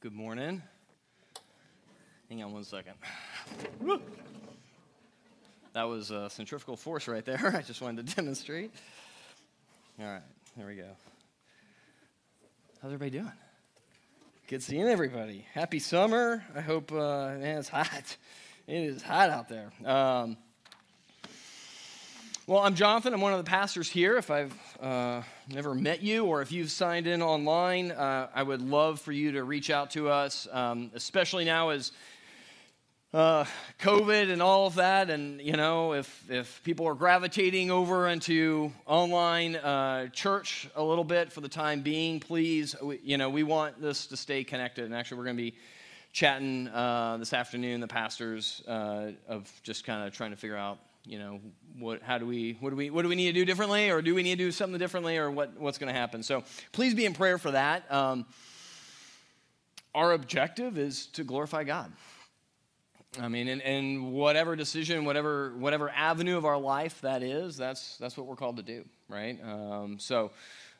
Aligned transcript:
Good 0.00 0.12
morning. 0.12 0.62
Hang 2.28 2.42
on 2.42 2.52
one 2.52 2.64
second. 2.64 2.92
That 5.72 5.84
was 5.84 6.10
a 6.10 6.28
centrifugal 6.28 6.76
force 6.76 7.08
right 7.08 7.24
there. 7.24 7.54
I 7.56 7.62
just 7.62 7.80
wanted 7.80 8.06
to 8.06 8.14
demonstrate. 8.14 8.72
All 9.98 10.04
right, 10.04 10.22
there 10.54 10.66
we 10.66 10.74
go. 10.74 10.88
How's 12.82 12.92
everybody 12.92 13.18
doing? 13.18 13.32
Good 14.48 14.62
seeing 14.62 14.86
everybody. 14.86 15.46
Happy 15.54 15.78
summer. 15.78 16.44
I 16.54 16.60
hope, 16.60 16.92
uh, 16.92 17.34
man, 17.38 17.58
it's 17.58 17.70
hot. 17.70 18.16
It 18.66 18.76
is 18.76 19.02
hot 19.02 19.30
out 19.30 19.48
there. 19.48 19.72
Um, 19.84 20.36
well, 22.48 22.60
I'm 22.60 22.76
Jonathan. 22.76 23.12
I'm 23.12 23.20
one 23.20 23.32
of 23.32 23.44
the 23.44 23.50
pastors 23.50 23.90
here. 23.90 24.16
If 24.16 24.30
I've 24.30 24.54
uh, 24.80 25.22
never 25.52 25.74
met 25.74 26.00
you 26.00 26.26
or 26.26 26.42
if 26.42 26.52
you've 26.52 26.70
signed 26.70 27.08
in 27.08 27.20
online, 27.20 27.90
uh, 27.90 28.28
I 28.32 28.44
would 28.44 28.62
love 28.62 29.00
for 29.00 29.10
you 29.10 29.32
to 29.32 29.42
reach 29.42 29.68
out 29.68 29.90
to 29.92 30.08
us, 30.08 30.46
um, 30.52 30.92
especially 30.94 31.44
now 31.44 31.70
as 31.70 31.90
uh, 33.12 33.46
COVID 33.80 34.30
and 34.30 34.40
all 34.40 34.68
of 34.68 34.76
that. 34.76 35.10
And, 35.10 35.40
you 35.40 35.54
know, 35.54 35.94
if, 35.94 36.30
if 36.30 36.62
people 36.62 36.86
are 36.86 36.94
gravitating 36.94 37.72
over 37.72 38.06
into 38.06 38.72
online 38.86 39.56
uh, 39.56 40.06
church 40.10 40.68
a 40.76 40.84
little 40.84 41.02
bit 41.02 41.32
for 41.32 41.40
the 41.40 41.48
time 41.48 41.80
being, 41.80 42.20
please, 42.20 42.76
we, 42.80 43.00
you 43.02 43.18
know, 43.18 43.28
we 43.28 43.42
want 43.42 43.80
this 43.82 44.06
to 44.06 44.16
stay 44.16 44.44
connected. 44.44 44.84
And 44.84 44.94
actually, 44.94 45.18
we're 45.18 45.24
going 45.24 45.36
to 45.36 45.42
be 45.42 45.56
chatting 46.12 46.68
uh, 46.68 47.16
this 47.18 47.32
afternoon, 47.32 47.80
the 47.80 47.88
pastors, 47.88 48.62
uh, 48.68 49.10
of 49.26 49.50
just 49.64 49.84
kind 49.84 50.06
of 50.06 50.14
trying 50.14 50.30
to 50.30 50.36
figure 50.36 50.56
out 50.56 50.78
you 51.06 51.18
know, 51.18 51.40
what, 51.78 52.02
how 52.02 52.18
do 52.18 52.26
we, 52.26 52.56
what 52.60 52.70
do 52.70 52.76
we, 52.76 52.90
what 52.90 53.02
do 53.02 53.08
we 53.08 53.14
need 53.14 53.26
to 53.26 53.32
do 53.32 53.44
differently, 53.44 53.90
or 53.90 54.02
do 54.02 54.14
we 54.14 54.22
need 54.22 54.38
to 54.38 54.44
do 54.44 54.52
something 54.52 54.78
differently, 54.78 55.16
or 55.16 55.30
what, 55.30 55.58
what's 55.58 55.78
going 55.78 55.92
to 55.92 55.98
happen? 55.98 56.22
So 56.22 56.42
please 56.72 56.94
be 56.94 57.04
in 57.04 57.14
prayer 57.14 57.38
for 57.38 57.52
that. 57.52 57.90
Um, 57.92 58.26
our 59.94 60.12
objective 60.12 60.78
is 60.78 61.06
to 61.08 61.24
glorify 61.24 61.64
God. 61.64 61.92
I 63.18 63.28
mean, 63.28 63.48
and, 63.48 63.62
and 63.62 64.12
whatever 64.12 64.56
decision, 64.56 65.06
whatever 65.06 65.54
whatever 65.56 65.88
avenue 65.88 66.36
of 66.36 66.44
our 66.44 66.58
life 66.58 67.00
that 67.00 67.22
is, 67.22 67.56
that's 67.56 67.96
that's 67.96 68.14
what 68.16 68.26
we're 68.26 68.36
called 68.36 68.58
to 68.58 68.62
do, 68.62 68.84
right? 69.08 69.38
Um, 69.42 69.98
so. 69.98 70.32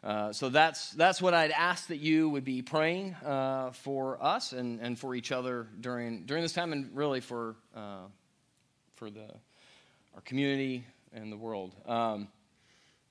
Uh, 0.05 0.33
so 0.33 0.51
that's 0.51 0.91
that's 0.91 1.21
what 1.21 1.35
I'd 1.35 1.51
ask 1.51 1.89
that 1.89 1.97
you 1.97 2.29
would 2.29 2.45
be 2.45 2.63
praying 2.63 3.15
uh, 3.25 3.73
for 3.73 4.23
us 4.23 4.53
and, 4.53 4.79
and 4.81 4.97
for 4.97 5.17
each 5.17 5.33
other 5.33 5.67
during 5.81 6.27
during 6.27 6.43
this 6.43 6.53
time, 6.53 6.73
and 6.73 6.95
really 6.95 7.21
for 7.21 7.57
uh, 7.75 8.05
for 8.95 9.11
the 9.11 9.27
our 10.17 10.23
community, 10.23 10.85
and 11.13 11.31
the 11.31 11.37
world. 11.37 11.75
Um, 11.87 12.29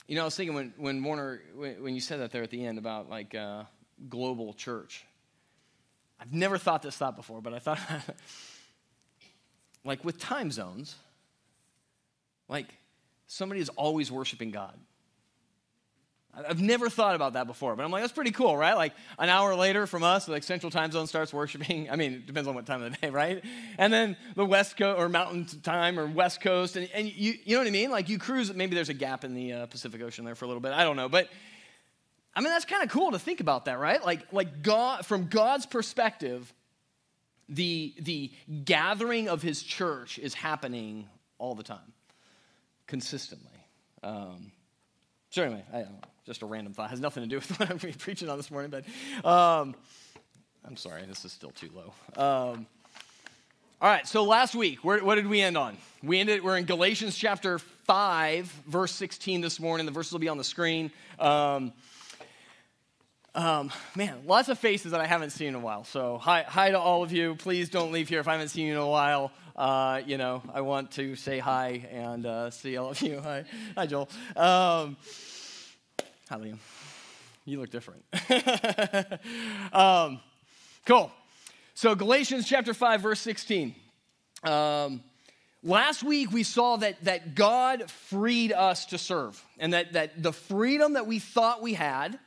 you 0.08 0.16
know, 0.16 0.24
I 0.24 0.26
was 0.26 0.36
thinking 0.36 0.56
when, 0.56 0.74
when 0.78 1.04
Warner, 1.04 1.42
when, 1.56 1.96
you 1.96 2.02
said 2.02 2.20
that 2.20 2.32
there 2.32 2.44
at 2.44 2.50
the 2.50 2.66
end 2.66 2.78
about 2.78 3.10
like 3.10 3.34
uh, 3.34 3.64
global 4.10 4.54
church, 4.54 5.06
I've 6.20 6.34
never 6.34 6.58
thought 6.58 6.82
this 6.82 6.96
thought 6.96 7.16
before, 7.16 7.42
but 7.42 7.54
I 7.54 7.60
thought, 7.60 7.80
like 9.84 10.04
with 10.04 10.20
time 10.20 10.52
zones, 10.52 10.96
like 12.48 12.68
somebody 13.28 13.62
is 13.62 13.70
always 13.70 14.12
worshiping 14.12 14.52
God. 14.52 14.78
I've 16.38 16.62
never 16.62 16.90
thought 16.90 17.16
about 17.16 17.34
that 17.34 17.48
before, 17.48 17.76
but 17.76 17.84
I'm 17.84 17.92
like, 17.92 18.04
that's 18.04 18.14
pretty 18.14 18.32
cool, 18.32 18.58
right? 18.58 18.74
Like 18.74 18.94
an 19.18 19.30
hour 19.30 19.56
later 19.56 19.88
from 19.88 20.04
us, 20.04 20.28
like 20.28 20.44
Central 20.44 20.70
Time 20.70 20.92
Zone 20.92 21.08
starts 21.08 21.34
worshiping. 21.34 21.90
I 21.92 21.96
mean, 21.96 22.14
it 22.14 22.26
depends 22.26 22.48
on 22.48 22.56
what 22.56 22.66
time 22.66 22.82
of 22.82 22.92
the 22.92 22.98
day, 22.98 23.10
right? 23.12 23.44
And 23.78 23.92
then 23.92 24.18
the 24.36 24.46
West 24.46 24.78
Coast 24.78 25.00
or 25.00 25.08
Mountain 25.08 25.46
Time 25.62 25.98
or 25.98 26.08
West 26.08 26.42
Coast, 26.42 26.76
and, 26.76 26.90
and 26.94 27.08
you, 27.08 27.36
you 27.44 27.56
know 27.56 27.62
what 27.62 27.68
I 27.68 27.72
mean? 27.72 27.90
Like 27.90 28.10
you 28.10 28.18
cruise, 28.18 28.54
maybe 28.54 28.76
there's 28.76 28.90
a 28.90 28.94
gap 28.94 29.24
in 29.24 29.34
the 29.34 29.54
uh, 29.54 29.66
Pacific 29.68 30.02
Ocean 30.02 30.26
there 30.26 30.36
for 30.36 30.46
a 30.46 30.48
little 30.48 30.62
bit. 30.62 30.74
I 30.74 30.84
don't 30.84 30.98
know, 30.98 31.10
but 31.10 31.30
I 32.36 32.42
mean, 32.42 32.50
that's 32.50 32.66
kind 32.66 32.84
of 32.84 32.90
cool 32.90 33.12
to 33.12 33.20
think 33.20 33.40
about 33.40 33.66
that, 33.66 33.80
right? 33.80 34.04
Like, 34.04 34.34
like 34.34 34.62
God, 34.62 35.06
from 35.06 35.28
God's 35.28 35.66
perspective, 35.66 36.54
the, 37.48 37.94
the 38.00 38.32
gathering 38.66 39.30
of 39.30 39.42
his 39.42 39.64
church 39.64 40.20
is 40.20 40.34
happening 40.34 41.08
all 41.38 41.56
the 41.56 41.64
time, 41.64 41.94
consistently. 42.88 43.52
Um, 44.04 44.52
so 45.30 45.44
anyway, 45.44 45.64
I 45.72 45.78
don't 45.78 45.94
know 45.94 46.10
just 46.26 46.42
a 46.42 46.46
random 46.46 46.74
thought. 46.74 46.86
It 46.86 46.90
has 46.90 47.00
nothing 47.00 47.24
to 47.24 47.30
do 47.30 47.36
with 47.36 47.50
what 47.60 47.70
I'm 47.70 47.78
preaching 47.78 48.30
on 48.30 48.38
this 48.38 48.50
morning, 48.50 48.72
but 48.72 49.28
um, 49.28 49.76
I'm 50.66 50.76
sorry, 50.76 51.04
this 51.04 51.24
is 51.24 51.32
still 51.32 51.52
too 51.52 51.70
low. 51.74 51.94
Um, 52.22 52.68
all 53.82 53.90
right, 53.90 54.08
so 54.08 54.24
last 54.24 54.56
week, 54.56 54.84
where, 54.84 55.04
what 55.04 55.16
did 55.16 55.28
we 55.28 55.42
end 55.42 55.58
on? 55.58 55.78
We 56.02 56.20
ended, 56.20 56.44
we're 56.44 56.58
in 56.58 56.66
Galatians 56.66 57.16
chapter 57.16 57.60
5, 57.60 58.46
verse 58.68 58.92
16 58.94 59.42
this 59.42 59.60
morning. 59.60 59.86
The 59.86 59.92
verses 59.92 60.14
will 60.14 60.20
be 60.20 60.30
on 60.30 60.38
the 60.38 60.44
screen. 60.44 60.92
Um, 61.20 61.74
um, 63.36 63.72
man, 63.96 64.24
lots 64.26 64.50
of 64.50 64.58
faces 64.58 64.94
that 64.94 65.02
I 65.02 65.06
haven't 65.06 65.32
seen 65.32 65.50
in 65.50 65.56
a 65.56 65.60
while. 65.60 65.84
So, 65.84 66.18
hi, 66.18 66.46
hi 66.48 66.72
to 66.72 66.80
all 66.80 67.04
of 67.04 67.12
you. 67.12 67.36
Please 67.36 67.70
don't 67.70 67.92
leave 67.92 68.10
here 68.10 68.22
if 68.22 68.28
I 68.28 68.32
haven't 68.32 68.48
seen 68.48 68.66
you 68.66 68.74
in 68.74 68.80
a 68.80 68.88
while. 68.88 69.32
Uh, 69.56 70.02
you 70.06 70.18
know, 70.18 70.42
I 70.54 70.62
want 70.62 70.92
to 70.92 71.16
say 71.16 71.38
hi 71.38 71.88
and 71.92 72.26
uh, 72.26 72.50
see 72.50 72.78
all 72.78 72.90
of 72.90 73.02
you. 73.02 73.20
Hi, 73.22 73.44
hi, 73.76 73.86
Joel. 73.86 74.10
Um, 74.36 74.98
Hi, 76.30 76.38
Liam. 76.38 76.58
You 77.46 77.60
look 77.60 77.70
different. 77.70 78.04
um, 79.74 80.20
cool. 80.84 81.12
So, 81.76 81.94
Galatians 81.94 82.48
chapter 82.48 82.74
5, 82.74 83.02
verse 83.02 83.20
16. 83.20 83.76
Um, 84.44 85.04
last 85.62 86.02
week, 86.02 86.32
we 86.32 86.42
saw 86.42 86.78
that, 86.78 87.04
that 87.04 87.36
God 87.36 87.92
freed 87.92 88.52
us 88.52 88.88
to 88.88 88.98
serve, 88.98 89.44
and 89.60 89.74
that, 89.74 89.94
that 89.94 90.24
the 90.24 90.34
freedom 90.34 90.94
that 90.94 91.06
we 91.06 91.20
thought 91.20 91.62
we 91.62 91.76
had 91.76 92.18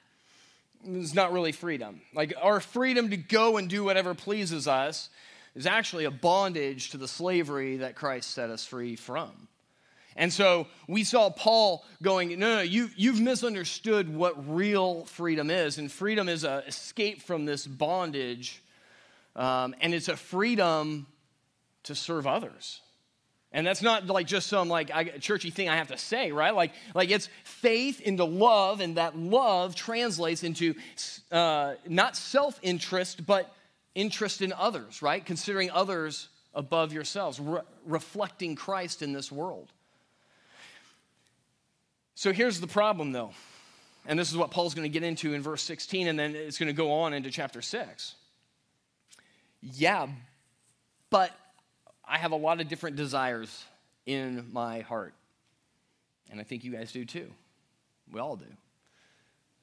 is 0.86 1.12
not 1.12 1.32
really 1.32 1.50
freedom. 1.50 2.00
Like, 2.14 2.34
our 2.40 2.60
freedom 2.60 3.10
to 3.10 3.16
go 3.16 3.56
and 3.56 3.68
do 3.68 3.82
whatever 3.82 4.14
pleases 4.14 4.68
us 4.68 5.08
is 5.56 5.66
actually 5.66 6.04
a 6.04 6.12
bondage 6.12 6.90
to 6.90 6.98
the 6.98 7.08
slavery 7.08 7.78
that 7.78 7.96
Christ 7.96 8.30
set 8.30 8.48
us 8.48 8.64
free 8.64 8.94
from. 8.94 9.48
And 10.18 10.32
so 10.32 10.66
we 10.88 11.04
saw 11.04 11.30
Paul 11.30 11.84
going, 12.02 12.30
no, 12.40 12.56
no, 12.56 12.60
you, 12.60 12.90
you've 12.96 13.20
misunderstood 13.20 14.12
what 14.12 14.52
real 14.52 15.04
freedom 15.04 15.48
is. 15.48 15.78
And 15.78 15.90
freedom 15.90 16.28
is 16.28 16.42
an 16.42 16.64
escape 16.66 17.22
from 17.22 17.44
this 17.44 17.64
bondage, 17.64 18.60
um, 19.36 19.76
and 19.80 19.94
it's 19.94 20.08
a 20.08 20.16
freedom 20.16 21.06
to 21.84 21.94
serve 21.94 22.26
others. 22.26 22.80
And 23.52 23.64
that's 23.64 23.80
not 23.80 24.08
like 24.08 24.26
just 24.26 24.48
some 24.48 24.68
like 24.68 24.90
churchy 25.20 25.50
thing 25.50 25.68
I 25.68 25.76
have 25.76 25.88
to 25.88 25.96
say, 25.96 26.32
right? 26.32 26.54
Like, 26.54 26.72
like 26.96 27.10
it's 27.10 27.28
faith 27.44 28.00
into 28.00 28.24
love, 28.24 28.80
and 28.80 28.96
that 28.96 29.16
love 29.16 29.76
translates 29.76 30.42
into 30.42 30.74
uh, 31.30 31.74
not 31.88 32.16
self 32.16 32.58
interest, 32.60 33.24
but 33.24 33.54
interest 33.94 34.42
in 34.42 34.52
others, 34.52 35.00
right? 35.00 35.24
Considering 35.24 35.70
others 35.70 36.28
above 36.54 36.92
yourselves, 36.92 37.38
re- 37.38 37.60
reflecting 37.86 38.56
Christ 38.56 39.00
in 39.00 39.12
this 39.12 39.30
world. 39.30 39.72
So 42.18 42.32
here's 42.32 42.58
the 42.58 42.66
problem, 42.66 43.12
though. 43.12 43.30
And 44.04 44.18
this 44.18 44.28
is 44.28 44.36
what 44.36 44.50
Paul's 44.50 44.74
going 44.74 44.82
to 44.82 44.88
get 44.88 45.04
into 45.04 45.34
in 45.34 45.40
verse 45.40 45.62
16, 45.62 46.08
and 46.08 46.18
then 46.18 46.34
it's 46.34 46.58
going 46.58 46.66
to 46.66 46.72
go 46.72 46.90
on 46.90 47.14
into 47.14 47.30
chapter 47.30 47.62
6. 47.62 48.16
Yeah, 49.62 50.08
but 51.10 51.30
I 52.04 52.18
have 52.18 52.32
a 52.32 52.36
lot 52.36 52.60
of 52.60 52.66
different 52.66 52.96
desires 52.96 53.64
in 54.04 54.48
my 54.52 54.80
heart. 54.80 55.14
And 56.28 56.40
I 56.40 56.42
think 56.42 56.64
you 56.64 56.72
guys 56.72 56.90
do 56.90 57.04
too. 57.04 57.30
We 58.10 58.18
all 58.18 58.34
do. 58.34 58.46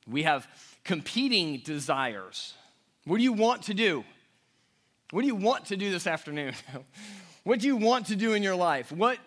We 0.08 0.24
have 0.24 0.48
competing 0.86 1.58
desires. 1.58 2.54
What 3.04 3.18
do 3.18 3.24
you 3.24 3.34
want 3.34 3.64
to 3.64 3.74
do? 3.74 4.06
What 5.12 5.24
do 5.24 5.28
you 5.28 5.36
want 5.36 5.66
to 5.66 5.76
do 5.76 5.92
this 5.92 6.08
afternoon? 6.08 6.54
what 7.44 7.60
do 7.60 7.68
you 7.68 7.76
want 7.76 8.06
to 8.06 8.16
do 8.16 8.32
in 8.32 8.44
your 8.44 8.56
life? 8.56 8.94
What 8.94 9.18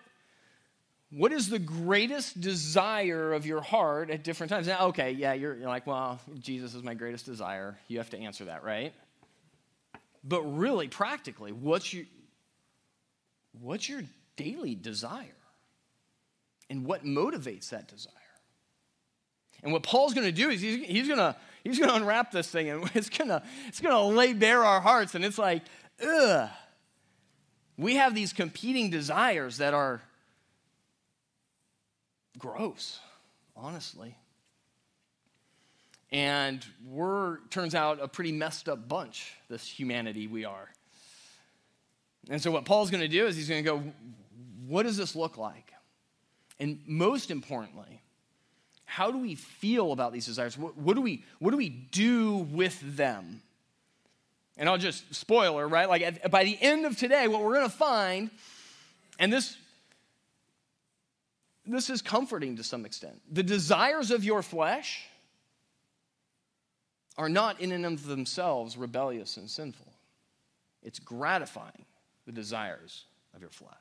what 1.10 1.32
is 1.32 1.48
the 1.48 1.58
greatest 1.58 2.40
desire 2.40 3.32
of 3.32 3.46
your 3.46 3.62
heart 3.62 4.10
at 4.10 4.22
different 4.22 4.50
times? 4.50 4.66
Now, 4.66 4.88
okay, 4.88 5.12
yeah, 5.12 5.32
you're, 5.32 5.56
you're 5.56 5.68
like, 5.68 5.86
well, 5.86 6.20
Jesus 6.38 6.74
is 6.74 6.82
my 6.82 6.94
greatest 6.94 7.24
desire. 7.24 7.78
You 7.88 7.98
have 7.98 8.10
to 8.10 8.18
answer 8.18 8.46
that, 8.46 8.62
right? 8.62 8.92
But 10.22 10.42
really, 10.42 10.88
practically, 10.88 11.52
what's 11.52 11.94
your, 11.94 12.04
what's 13.58 13.88
your 13.88 14.02
daily 14.36 14.74
desire? 14.74 15.24
And 16.68 16.84
what 16.84 17.04
motivates 17.04 17.70
that 17.70 17.88
desire? 17.88 18.12
And 19.62 19.72
what 19.72 19.82
Paul's 19.82 20.12
going 20.12 20.26
to 20.26 20.32
do 20.32 20.50
is 20.50 20.60
he's, 20.60 20.84
he's 20.84 21.08
going 21.08 21.34
he's 21.64 21.78
to 21.78 21.94
unwrap 21.94 22.30
this 22.30 22.48
thing 22.48 22.68
and 22.68 22.90
it's 22.94 23.08
going 23.08 23.40
it's 23.66 23.80
to 23.80 24.00
lay 24.02 24.34
bare 24.34 24.62
our 24.62 24.80
hearts 24.80 25.14
and 25.14 25.24
it's 25.24 25.38
like, 25.38 25.62
ugh. 26.06 26.50
We 27.78 27.94
have 27.94 28.14
these 28.14 28.32
competing 28.32 28.90
desires 28.90 29.58
that 29.58 29.72
are 29.72 30.02
gross, 32.38 33.00
honestly. 33.56 34.16
And 36.10 36.64
we're, 36.86 37.38
turns 37.50 37.74
out, 37.74 37.98
a 38.00 38.08
pretty 38.08 38.32
messed 38.32 38.68
up 38.68 38.88
bunch, 38.88 39.34
this 39.48 39.66
humanity 39.68 40.26
we 40.26 40.44
are. 40.44 40.70
And 42.30 42.40
so, 42.40 42.50
what 42.50 42.64
Paul's 42.64 42.90
going 42.90 43.02
to 43.02 43.08
do 43.08 43.26
is 43.26 43.36
he's 43.36 43.48
going 43.48 43.62
to 43.62 43.70
go, 43.70 43.82
what 44.66 44.84
does 44.84 44.96
this 44.96 45.14
look 45.14 45.36
like? 45.36 45.72
And 46.60 46.80
most 46.86 47.30
importantly, 47.30 48.02
how 48.84 49.10
do 49.10 49.18
we 49.18 49.34
feel 49.34 49.92
about 49.92 50.12
these 50.12 50.26
desires? 50.26 50.56
What, 50.56 50.76
what, 50.76 50.94
do 50.94 51.02
we, 51.02 51.24
what 51.38 51.50
do 51.50 51.56
we 51.56 51.68
do 51.68 52.36
with 52.36 52.96
them? 52.96 53.42
And 54.56 54.68
I'll 54.68 54.78
just 54.78 55.14
spoiler, 55.14 55.68
right? 55.68 55.88
Like 55.88 56.02
at, 56.02 56.30
by 56.30 56.44
the 56.44 56.58
end 56.60 56.84
of 56.84 56.96
today, 56.96 57.28
what 57.28 57.42
we're 57.42 57.54
going 57.54 57.70
to 57.70 57.76
find, 57.76 58.30
and 59.18 59.32
this 59.32 59.56
this 61.74 61.90
is 61.90 62.02
comforting 62.02 62.56
to 62.56 62.64
some 62.64 62.84
extent. 62.84 63.20
The 63.30 63.42
desires 63.42 64.10
of 64.10 64.24
your 64.24 64.42
flesh 64.42 65.04
are 67.16 67.28
not 67.28 67.60
in 67.60 67.72
and 67.72 67.84
of 67.84 68.06
themselves 68.06 68.76
rebellious 68.76 69.36
and 69.36 69.50
sinful. 69.50 69.92
It's 70.82 70.98
gratifying 70.98 71.84
the 72.26 72.32
desires 72.32 73.04
of 73.34 73.40
your 73.40 73.50
flesh. 73.50 73.74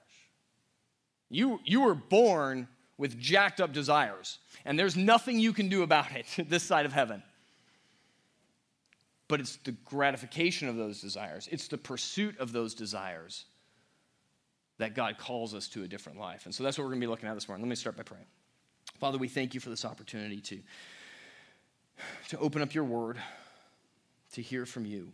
You, 1.30 1.60
you 1.64 1.82
were 1.82 1.94
born 1.94 2.68
with 2.98 3.20
jacked 3.20 3.62
up 3.62 3.74
desires, 3.74 4.40
and 4.66 4.78
there's 4.78 4.96
nothing 4.96 5.40
you 5.40 5.54
can 5.54 5.70
do 5.70 5.84
about 5.84 6.12
it 6.12 6.26
this 6.50 6.64
side 6.64 6.86
of 6.86 6.94
heaven. 6.94 7.22
But 9.28 9.42
it's 9.42 9.58
the 9.58 9.74
gratification 9.86 10.68
of 10.68 10.78
those 10.78 11.02
desires, 11.02 11.48
it's 11.52 11.68
the 11.68 11.78
pursuit 11.78 12.38
of 12.40 12.52
those 12.52 12.74
desires 12.74 13.46
that 14.78 14.96
God 14.96 15.18
calls 15.18 15.54
us 15.54 15.68
to 15.70 15.84
a 15.84 15.88
different 15.88 16.20
life. 16.20 16.46
And 16.46 16.54
so 16.54 16.64
that's 16.64 16.78
what 16.78 16.84
we're 16.84 16.92
going 16.92 17.02
to 17.02 17.08
be 17.08 17.10
looking 17.10 17.30
at 17.30 17.36
this 17.36 17.48
morning. 17.48 17.66
Let 17.66 17.70
me 17.70 17.76
start 17.76 17.98
by 17.98 18.04
praying. 18.04 18.26
Father, 19.00 19.18
we 19.18 19.28
thank 19.28 19.54
you 19.54 19.60
for 19.60 19.70
this 19.70 19.86
opportunity 19.86 20.42
to, 20.42 20.60
to 22.30 22.40
open 22.40 22.62
up 22.62 22.74
your 22.74 22.84
word, 22.84 23.18
to 24.34 24.42
hear 24.42 24.66
from 24.66 24.86
you. 24.86 25.12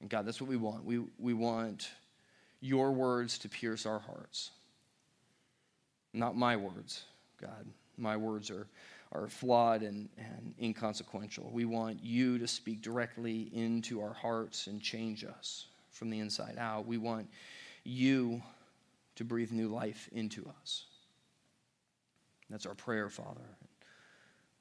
And 0.00 0.08
God, 0.08 0.26
that's 0.26 0.40
what 0.40 0.48
we 0.48 0.56
want. 0.56 0.84
We, 0.84 1.02
we 1.18 1.34
want 1.34 1.90
your 2.60 2.92
words 2.92 3.38
to 3.38 3.48
pierce 3.48 3.86
our 3.86 3.98
hearts, 3.98 4.50
not 6.12 6.36
my 6.36 6.56
words, 6.56 7.04
God. 7.40 7.66
My 7.96 8.16
words 8.16 8.50
are, 8.50 8.66
are 9.12 9.28
flawed 9.28 9.82
and, 9.82 10.08
and 10.16 10.54
inconsequential. 10.60 11.50
We 11.52 11.66
want 11.66 12.02
you 12.02 12.38
to 12.38 12.46
speak 12.46 12.80
directly 12.80 13.50
into 13.52 14.00
our 14.00 14.14
hearts 14.14 14.66
and 14.66 14.80
change 14.80 15.24
us 15.24 15.66
from 15.90 16.08
the 16.08 16.18
inside 16.18 16.56
out. 16.58 16.86
We 16.86 16.96
want 16.96 17.28
you 17.84 18.42
to 19.16 19.24
breathe 19.24 19.52
new 19.52 19.68
life 19.68 20.08
into 20.12 20.50
us. 20.60 20.84
That's 22.48 22.66
our 22.66 22.74
prayer, 22.74 23.08
Father. 23.08 23.44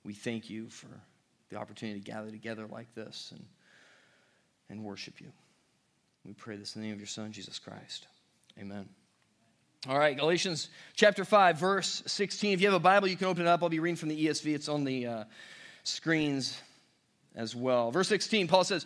We 0.03 0.13
thank 0.13 0.49
you 0.49 0.69
for 0.69 0.87
the 1.49 1.57
opportunity 1.57 1.99
to 1.99 2.05
gather 2.05 2.29
together 2.29 2.67
like 2.67 2.93
this 2.93 3.31
and, 3.31 3.45
and 4.69 4.83
worship 4.83 5.19
you. 5.19 5.31
We 6.25 6.33
pray 6.33 6.57
this 6.57 6.75
in 6.75 6.81
the 6.81 6.87
name 6.87 6.93
of 6.93 6.99
your 6.99 7.07
Son, 7.07 7.31
Jesus 7.31 7.57
Christ. 7.59 8.07
Amen. 8.59 8.87
All 9.87 9.97
right, 9.97 10.17
Galatians 10.17 10.69
chapter 10.93 11.23
5, 11.23 11.57
verse 11.57 12.03
16. 12.05 12.53
If 12.53 12.61
you 12.61 12.67
have 12.67 12.75
a 12.75 12.79
Bible, 12.79 13.07
you 13.07 13.15
can 13.15 13.27
open 13.27 13.45
it 13.45 13.49
up. 13.49 13.63
I'll 13.63 13.69
be 13.69 13.79
reading 13.79 13.95
from 13.95 14.09
the 14.09 14.27
ESV, 14.27 14.53
it's 14.53 14.69
on 14.69 14.83
the 14.83 15.07
uh, 15.07 15.23
screens 15.83 16.59
as 17.33 17.55
well. 17.55 17.89
Verse 17.89 18.09
16, 18.09 18.47
Paul 18.47 18.65
says, 18.65 18.85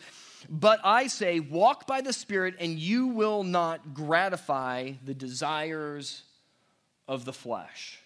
but 0.49 0.79
I 0.83 1.07
say, 1.07 1.39
walk 1.39 1.87
by 1.87 2.01
the 2.01 2.13
Spirit, 2.13 2.55
and 2.59 2.77
you 2.77 3.07
will 3.07 3.43
not 3.43 3.93
gratify 3.93 4.93
the 5.05 5.13
desires 5.13 6.23
of 7.07 7.25
the 7.25 7.33
flesh. 7.33 7.99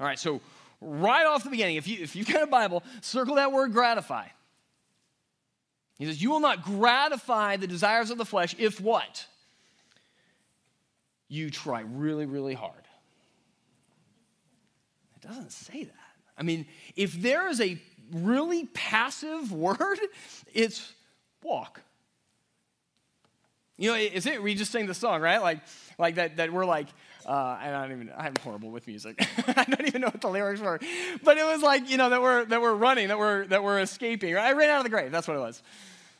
All 0.00 0.06
right, 0.06 0.18
so 0.18 0.40
right 0.80 1.26
off 1.26 1.44
the 1.44 1.50
beginning, 1.50 1.76
if, 1.76 1.88
you, 1.88 2.02
if 2.02 2.14
you've 2.14 2.28
got 2.28 2.42
a 2.42 2.46
Bible, 2.46 2.82
circle 3.00 3.36
that 3.36 3.52
word 3.52 3.72
gratify. 3.72 4.26
He 5.98 6.06
says, 6.06 6.22
You 6.22 6.30
will 6.30 6.40
not 6.40 6.62
gratify 6.62 7.56
the 7.56 7.66
desires 7.66 8.10
of 8.10 8.18
the 8.18 8.24
flesh 8.24 8.54
if 8.58 8.80
what? 8.80 9.26
You 11.28 11.50
try 11.50 11.80
really, 11.80 12.26
really 12.26 12.54
hard. 12.54 12.72
It 15.16 15.26
doesn't 15.26 15.52
say 15.52 15.84
that. 15.84 15.94
I 16.36 16.42
mean, 16.42 16.66
if 16.94 17.12
there 17.14 17.48
is 17.48 17.60
a 17.60 17.80
really 18.12 18.66
passive 18.66 19.52
word, 19.52 19.98
it's 20.54 20.92
walk. 21.42 21.82
You 23.76 23.92
know, 23.92 23.96
is 23.96 24.26
it? 24.26 24.42
We 24.42 24.56
just 24.56 24.72
sing 24.72 24.86
the 24.86 24.94
song, 24.94 25.20
right? 25.20 25.40
Like, 25.40 25.60
like 25.98 26.16
that. 26.16 26.36
That 26.36 26.52
we're 26.52 26.66
like, 26.66 26.88
uh, 27.24 27.32
I 27.32 27.70
don't 27.70 27.92
even. 27.92 28.12
I'm 28.16 28.34
horrible 28.42 28.70
with 28.70 28.88
music. 28.88 29.24
I 29.56 29.64
don't 29.64 29.86
even 29.86 30.00
know 30.00 30.08
what 30.08 30.20
the 30.20 30.28
lyrics 30.28 30.60
were, 30.60 30.80
but 31.22 31.38
it 31.38 31.46
was 31.46 31.62
like, 31.62 31.88
you 31.88 31.96
know, 31.96 32.10
that 32.10 32.20
we're 32.20 32.44
that 32.46 32.60
we're 32.60 32.74
running, 32.74 33.08
that 33.08 33.18
we're 33.18 33.46
that 33.46 33.62
we're 33.62 33.78
escaping. 33.78 34.36
I 34.36 34.52
ran 34.52 34.68
out 34.68 34.78
of 34.78 34.84
the 34.84 34.90
grave. 34.90 35.12
That's 35.12 35.28
what 35.28 35.36
it 35.36 35.40
was. 35.40 35.62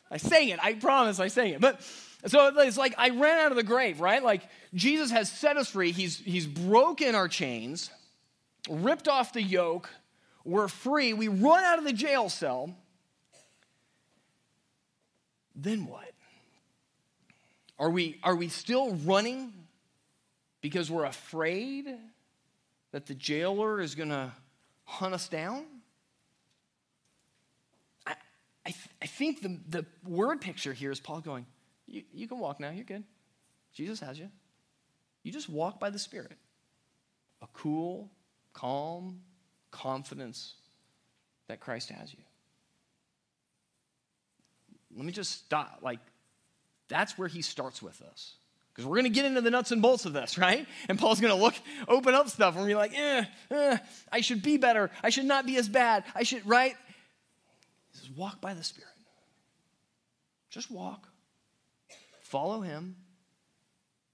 I 0.09 0.17
sang 0.17 0.49
it. 0.49 0.59
I 0.63 0.75
promise. 0.75 1.19
I 1.19 1.27
sang 1.27 1.51
it. 1.51 1.59
But 1.59 1.81
so 2.25 2.47
it's 2.59 2.77
like 2.77 2.95
I 2.97 3.09
ran 3.09 3.39
out 3.39 3.51
of 3.51 3.57
the 3.57 3.63
grave, 3.63 3.99
right? 3.99 4.23
Like 4.23 4.43
Jesus 4.73 5.11
has 5.11 5.29
set 5.29 5.57
us 5.57 5.69
free. 5.69 5.91
He's 5.91 6.17
he's 6.17 6.47
broken 6.47 7.13
our 7.13 7.27
chains, 7.27 7.91
ripped 8.69 9.09
off 9.09 9.33
the 9.33 9.43
yoke. 9.43 9.89
We're 10.45 10.69
free. 10.69 11.11
We 11.11 11.27
run 11.27 11.63
out 11.65 11.77
of 11.77 11.83
the 11.83 11.93
jail 11.93 12.29
cell 12.29 12.73
then 15.63 15.85
what? 15.85 16.11
Are 17.77 17.89
we, 17.89 18.19
are 18.23 18.35
we 18.35 18.49
still 18.49 18.95
running 18.95 19.53
because 20.61 20.91
we're 20.91 21.05
afraid 21.05 21.87
that 22.91 23.05
the 23.05 23.15
jailer 23.15 23.79
is 23.79 23.95
going 23.95 24.09
to 24.09 24.31
hunt 24.85 25.13
us 25.13 25.27
down? 25.27 25.65
I, 28.05 28.15
I, 28.65 28.71
th- 28.71 28.89
I 29.01 29.05
think 29.05 29.41
the, 29.41 29.59
the 29.69 29.85
word 30.05 30.41
picture 30.41 30.73
here 30.73 30.91
is 30.91 30.99
Paul 30.99 31.21
going, 31.21 31.45
you, 31.87 32.03
you 32.13 32.27
can 32.27 32.39
walk 32.39 32.59
now, 32.59 32.71
you're 32.71 32.83
good. 32.83 33.03
Jesus 33.73 33.99
has 34.01 34.19
you. 34.19 34.29
You 35.23 35.31
just 35.31 35.49
walk 35.49 35.79
by 35.79 35.89
the 35.89 35.99
Spirit. 35.99 36.37
A 37.41 37.47
cool, 37.53 38.09
calm 38.53 39.21
confidence 39.71 40.55
that 41.47 41.59
Christ 41.59 41.89
has 41.89 42.11
you 42.11 42.19
let 44.95 45.05
me 45.05 45.11
just 45.11 45.31
stop. 45.31 45.79
Like, 45.81 45.99
that's 46.87 47.17
where 47.17 47.27
he 47.27 47.41
starts 47.41 47.81
with 47.81 48.01
us. 48.01 48.35
Because 48.73 48.87
we're 48.87 48.95
going 48.95 49.05
to 49.05 49.09
get 49.09 49.25
into 49.25 49.41
the 49.41 49.51
nuts 49.51 49.71
and 49.71 49.81
bolts 49.81 50.05
of 50.05 50.13
this, 50.13 50.37
right? 50.37 50.65
And 50.87 50.97
Paul's 50.97 51.19
going 51.19 51.35
to 51.35 51.41
look, 51.41 51.55
open 51.87 52.15
up 52.15 52.29
stuff, 52.29 52.55
and 52.57 52.65
be 52.65 52.75
like, 52.75 52.97
eh, 52.97 53.25
eh, 53.51 53.77
I 54.11 54.21
should 54.21 54.41
be 54.41 54.57
better. 54.57 54.89
I 55.03 55.09
should 55.09 55.25
not 55.25 55.45
be 55.45 55.57
as 55.57 55.69
bad. 55.69 56.03
I 56.15 56.23
should, 56.23 56.45
right? 56.47 56.75
He 57.91 57.97
says, 57.97 58.09
walk 58.11 58.41
by 58.41 58.53
the 58.53 58.63
Spirit. 58.63 58.87
Just 60.49 60.71
walk. 60.71 61.07
Follow 62.21 62.61
him. 62.61 62.95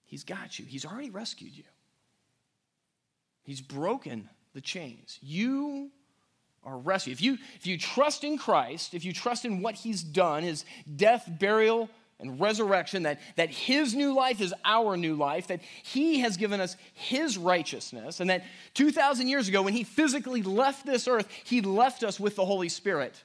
He's 0.05 0.23
got 0.23 0.59
you. 0.59 0.65
He's 0.65 0.85
already 0.85 1.09
rescued 1.09 1.55
you. 1.55 1.63
He's 3.43 3.61
broken 3.61 4.29
the 4.53 4.61
chains. 4.61 5.19
You 5.21 5.91
are 6.65 6.77
rescued. 6.77 7.13
If 7.13 7.21
you, 7.21 7.37
if 7.55 7.67
you 7.67 7.77
trust 7.77 8.23
in 8.23 8.37
Christ, 8.37 8.93
if 8.93 9.05
you 9.05 9.13
trust 9.13 9.45
in 9.45 9.61
what 9.61 9.75
he's 9.75 10.03
done, 10.03 10.43
his 10.43 10.65
death, 10.95 11.29
burial, 11.39 11.89
and 12.19 12.39
resurrection, 12.39 13.03
that, 13.03 13.19
that 13.35 13.49
his 13.49 13.93
new 13.93 14.15
life 14.15 14.39
is 14.39 14.53
our 14.63 14.95
new 14.95 15.15
life, 15.15 15.47
that 15.47 15.61
he 15.83 16.19
has 16.21 16.37
given 16.37 16.61
us 16.61 16.77
his 16.93 17.37
righteousness, 17.37 18.19
and 18.19 18.29
that 18.29 18.45
2,000 18.73 19.27
years 19.27 19.47
ago, 19.47 19.61
when 19.61 19.73
he 19.73 19.83
physically 19.83 20.41
left 20.41 20.85
this 20.85 21.07
earth, 21.07 21.27
he 21.43 21.61
left 21.61 22.03
us 22.03 22.19
with 22.19 22.35
the 22.35 22.45
Holy 22.45 22.69
Spirit 22.69 23.21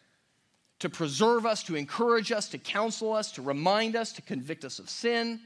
to 0.81 0.89
preserve 0.89 1.47
us, 1.47 1.63
to 1.65 1.77
encourage 1.77 2.33
us, 2.33 2.49
to 2.49 2.59
counsel 2.59 3.13
us, 3.13 3.33
to 3.33 3.43
remind 3.43 3.95
us, 3.95 4.13
to 4.13 4.23
convict 4.23 4.65
us 4.65 4.79
of 4.79 4.91
sin. 4.91 5.41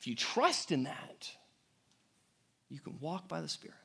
If 0.00 0.06
you 0.06 0.16
trust 0.16 0.72
in 0.72 0.84
that, 0.84 1.30
you 2.68 2.80
can 2.80 2.98
walk 2.98 3.28
by 3.28 3.40
the 3.40 3.48
Spirit. 3.48 3.76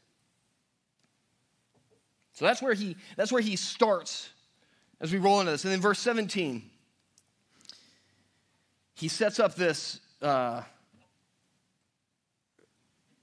So 2.37 2.45
that's 2.45 2.61
where 2.61 2.75
he, 2.75 2.95
that's 3.15 3.31
where 3.31 3.41
he 3.41 3.55
starts 3.55 4.29
as 5.01 5.11
we 5.11 5.17
roll 5.17 5.39
into 5.39 5.51
this. 5.51 5.63
And 5.63 5.73
then 5.73 5.81
verse 5.81 5.97
17, 5.97 6.69
he 8.93 9.07
sets 9.07 9.39
up 9.39 9.55
this, 9.55 9.99
uh, 10.21 10.61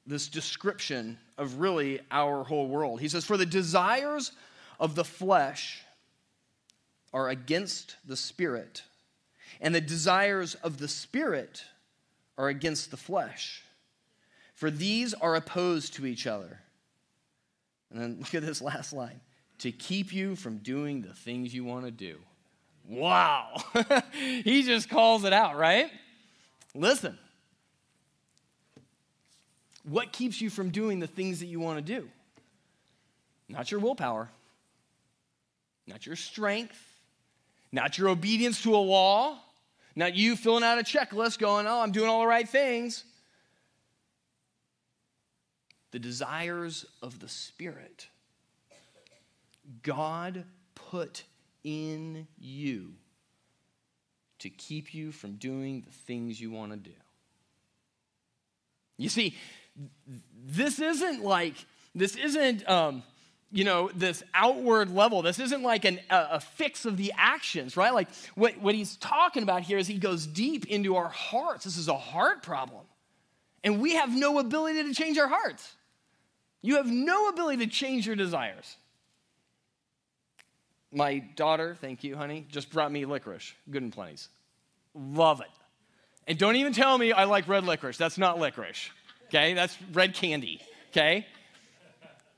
this 0.04 0.26
description 0.26 1.16
of 1.38 1.60
really 1.60 2.00
our 2.10 2.42
whole 2.42 2.66
world. 2.66 3.00
He 3.00 3.06
says, 3.06 3.24
For 3.24 3.36
the 3.36 3.46
desires 3.46 4.32
of 4.80 4.96
the 4.96 5.04
flesh 5.04 5.84
are 7.12 7.28
against 7.28 7.94
the 8.04 8.16
spirit, 8.16 8.82
and 9.60 9.72
the 9.72 9.80
desires 9.80 10.56
of 10.56 10.78
the 10.78 10.88
spirit 10.88 11.62
are 12.36 12.48
against 12.48 12.90
the 12.90 12.96
flesh. 12.96 13.62
For 14.54 14.72
these 14.72 15.14
are 15.14 15.36
opposed 15.36 15.94
to 15.94 16.04
each 16.04 16.26
other 16.26 16.63
and 17.94 18.02
then 18.02 18.16
look 18.18 18.34
at 18.34 18.44
this 18.44 18.60
last 18.60 18.92
line 18.92 19.20
to 19.58 19.70
keep 19.70 20.12
you 20.12 20.34
from 20.34 20.58
doing 20.58 21.00
the 21.00 21.14
things 21.14 21.54
you 21.54 21.64
want 21.64 21.84
to 21.84 21.92
do. 21.92 22.18
Wow. 22.88 23.62
he 24.12 24.64
just 24.64 24.90
calls 24.90 25.24
it 25.24 25.32
out, 25.32 25.56
right? 25.56 25.90
Listen. 26.74 27.16
What 29.84 30.12
keeps 30.12 30.40
you 30.40 30.50
from 30.50 30.70
doing 30.70 30.98
the 30.98 31.06
things 31.06 31.38
that 31.38 31.46
you 31.46 31.60
want 31.60 31.78
to 31.78 31.82
do? 31.82 32.08
Not 33.48 33.70
your 33.70 33.78
willpower, 33.78 34.28
not 35.86 36.04
your 36.04 36.16
strength, 36.16 36.80
not 37.70 37.96
your 37.96 38.08
obedience 38.08 38.62
to 38.62 38.74
a 38.74 38.78
law, 38.78 39.38
not 39.94 40.16
you 40.16 40.34
filling 40.34 40.64
out 40.64 40.78
a 40.78 40.82
checklist 40.82 41.38
going, 41.38 41.66
oh, 41.66 41.80
I'm 41.80 41.92
doing 41.92 42.08
all 42.08 42.20
the 42.20 42.26
right 42.26 42.48
things 42.48 43.04
the 45.94 46.00
desires 46.00 46.84
of 47.02 47.20
the 47.20 47.28
Spirit. 47.28 48.08
God 49.84 50.42
put 50.74 51.22
in 51.62 52.26
you 52.36 52.94
to 54.40 54.50
keep 54.50 54.92
you 54.92 55.12
from 55.12 55.36
doing 55.36 55.82
the 55.86 55.92
things 55.92 56.40
you 56.40 56.50
want 56.50 56.72
to 56.72 56.78
do. 56.78 56.96
You 58.96 59.08
see, 59.08 59.36
this 60.44 60.80
isn't 60.80 61.22
like, 61.22 61.64
this 61.94 62.16
isn't, 62.16 62.68
um, 62.68 63.04
you 63.52 63.62
know, 63.62 63.88
this 63.94 64.24
outward 64.34 64.90
level. 64.90 65.22
This 65.22 65.38
isn't 65.38 65.62
like 65.62 65.84
an, 65.84 66.00
a, 66.10 66.26
a, 66.32 66.40
fix 66.40 66.86
of 66.86 66.96
the 66.96 67.12
actions, 67.16 67.76
right? 67.76 67.94
Like 67.94 68.08
what, 68.34 68.58
what 68.58 68.74
he's 68.74 68.96
talking 68.96 69.44
about 69.44 69.62
here 69.62 69.78
is 69.78 69.86
he 69.86 69.98
goes 69.98 70.26
deep 70.26 70.66
into 70.66 70.96
our 70.96 71.08
hearts. 71.08 71.62
This 71.62 71.76
is 71.76 71.86
a 71.86 71.96
heart 71.96 72.42
problem. 72.42 72.82
And 73.62 73.80
we 73.80 73.94
have 73.94 74.10
no 74.10 74.40
ability 74.40 74.82
to 74.82 74.92
change 74.92 75.18
our 75.18 75.28
hearts. 75.28 75.76
You 76.64 76.76
have 76.76 76.86
no 76.86 77.28
ability 77.28 77.66
to 77.66 77.70
change 77.70 78.06
your 78.06 78.16
desires. 78.16 78.78
My 80.90 81.18
daughter, 81.18 81.76
thank 81.78 82.02
you, 82.02 82.16
honey, 82.16 82.46
just 82.50 82.70
brought 82.70 82.90
me 82.90 83.04
licorice, 83.04 83.52
good 83.70 83.82
and 83.82 83.92
plenty's. 83.92 84.30
Love 84.94 85.42
it. 85.42 85.50
And 86.26 86.38
don't 86.38 86.56
even 86.56 86.72
tell 86.72 86.96
me 86.96 87.12
I 87.12 87.24
like 87.24 87.48
red 87.48 87.64
licorice. 87.64 87.98
That's 87.98 88.16
not 88.16 88.38
licorice, 88.38 88.88
okay? 89.26 89.52
That's 89.52 89.76
red 89.92 90.14
candy, 90.14 90.62
okay? 90.90 91.26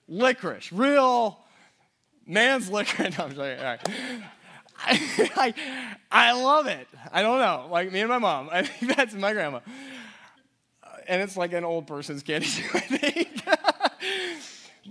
Licorice, 0.09 0.73
real 0.73 1.39
man's 2.27 2.69
licorice. 2.69 3.17
No, 3.19 3.27
I'm 3.27 3.37
sorry. 3.37 3.57
All 3.57 3.65
right. 3.65 3.89
I, 4.79 5.31
I, 5.37 5.55
I, 6.11 6.33
love 6.33 6.67
it. 6.67 6.89
I 7.13 7.23
don't 7.23 7.39
know. 7.39 7.69
Like 7.71 7.93
me 7.93 8.01
and 8.01 8.09
my 8.09 8.19
mom. 8.19 8.49
I 8.53 8.63
think 8.65 8.97
that's 8.97 9.15
my 9.15 9.33
grandma. 9.33 9.61
And 11.07 11.23
it's 11.23 11.37
like 11.37 11.53
an 11.53 11.65
old 11.65 11.87
person's 11.87 12.25
candy, 12.25 12.49
I 12.75 12.81
think. 12.81 13.46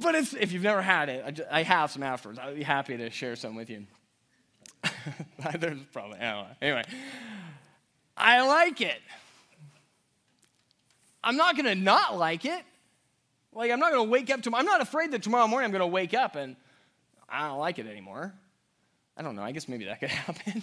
But 0.01 0.15
if 0.15 0.51
you've 0.51 0.63
never 0.63 0.81
had 0.81 1.09
it, 1.09 1.23
I, 1.25 1.31
just, 1.31 1.49
I, 1.51 1.63
have 1.63 1.91
some 1.91 2.03
afterwards. 2.03 2.39
I'd 2.39 2.55
be 2.55 2.63
happy 2.63 2.97
to 2.97 3.09
share 3.09 3.35
some 3.35 3.55
with 3.55 3.69
you. 3.69 3.85
There's 5.59 5.79
probably. 5.91 6.19
Anyway, 6.19 6.83
I 8.17 8.45
like 8.45 8.81
it. 8.81 8.99
I'm 11.23 11.37
not 11.37 11.55
going 11.55 11.65
to 11.65 11.75
not 11.75 12.17
like 12.17 12.45
it. 12.45 12.63
Like, 13.51 13.71
I'm 13.71 13.79
not 13.79 13.91
going 13.91 14.05
to 14.05 14.11
wake 14.11 14.29
up 14.29 14.41
tomorrow. 14.41 14.59
I'm 14.59 14.65
not 14.65 14.81
afraid 14.81 15.11
that 15.11 15.23
tomorrow 15.23 15.47
morning 15.47 15.65
I'm 15.65 15.71
going 15.71 15.79
to 15.79 15.87
wake 15.87 16.13
up 16.13 16.35
and 16.35 16.55
I 17.27 17.47
don't 17.47 17.59
like 17.59 17.79
it 17.79 17.87
anymore. 17.87 18.33
I 19.17 19.21
don't 19.21 19.35
know. 19.35 19.41
I 19.41 19.51
guess 19.51 19.67
maybe 19.67 19.85
that 19.85 19.99
could 19.99 20.09
happen. 20.09 20.61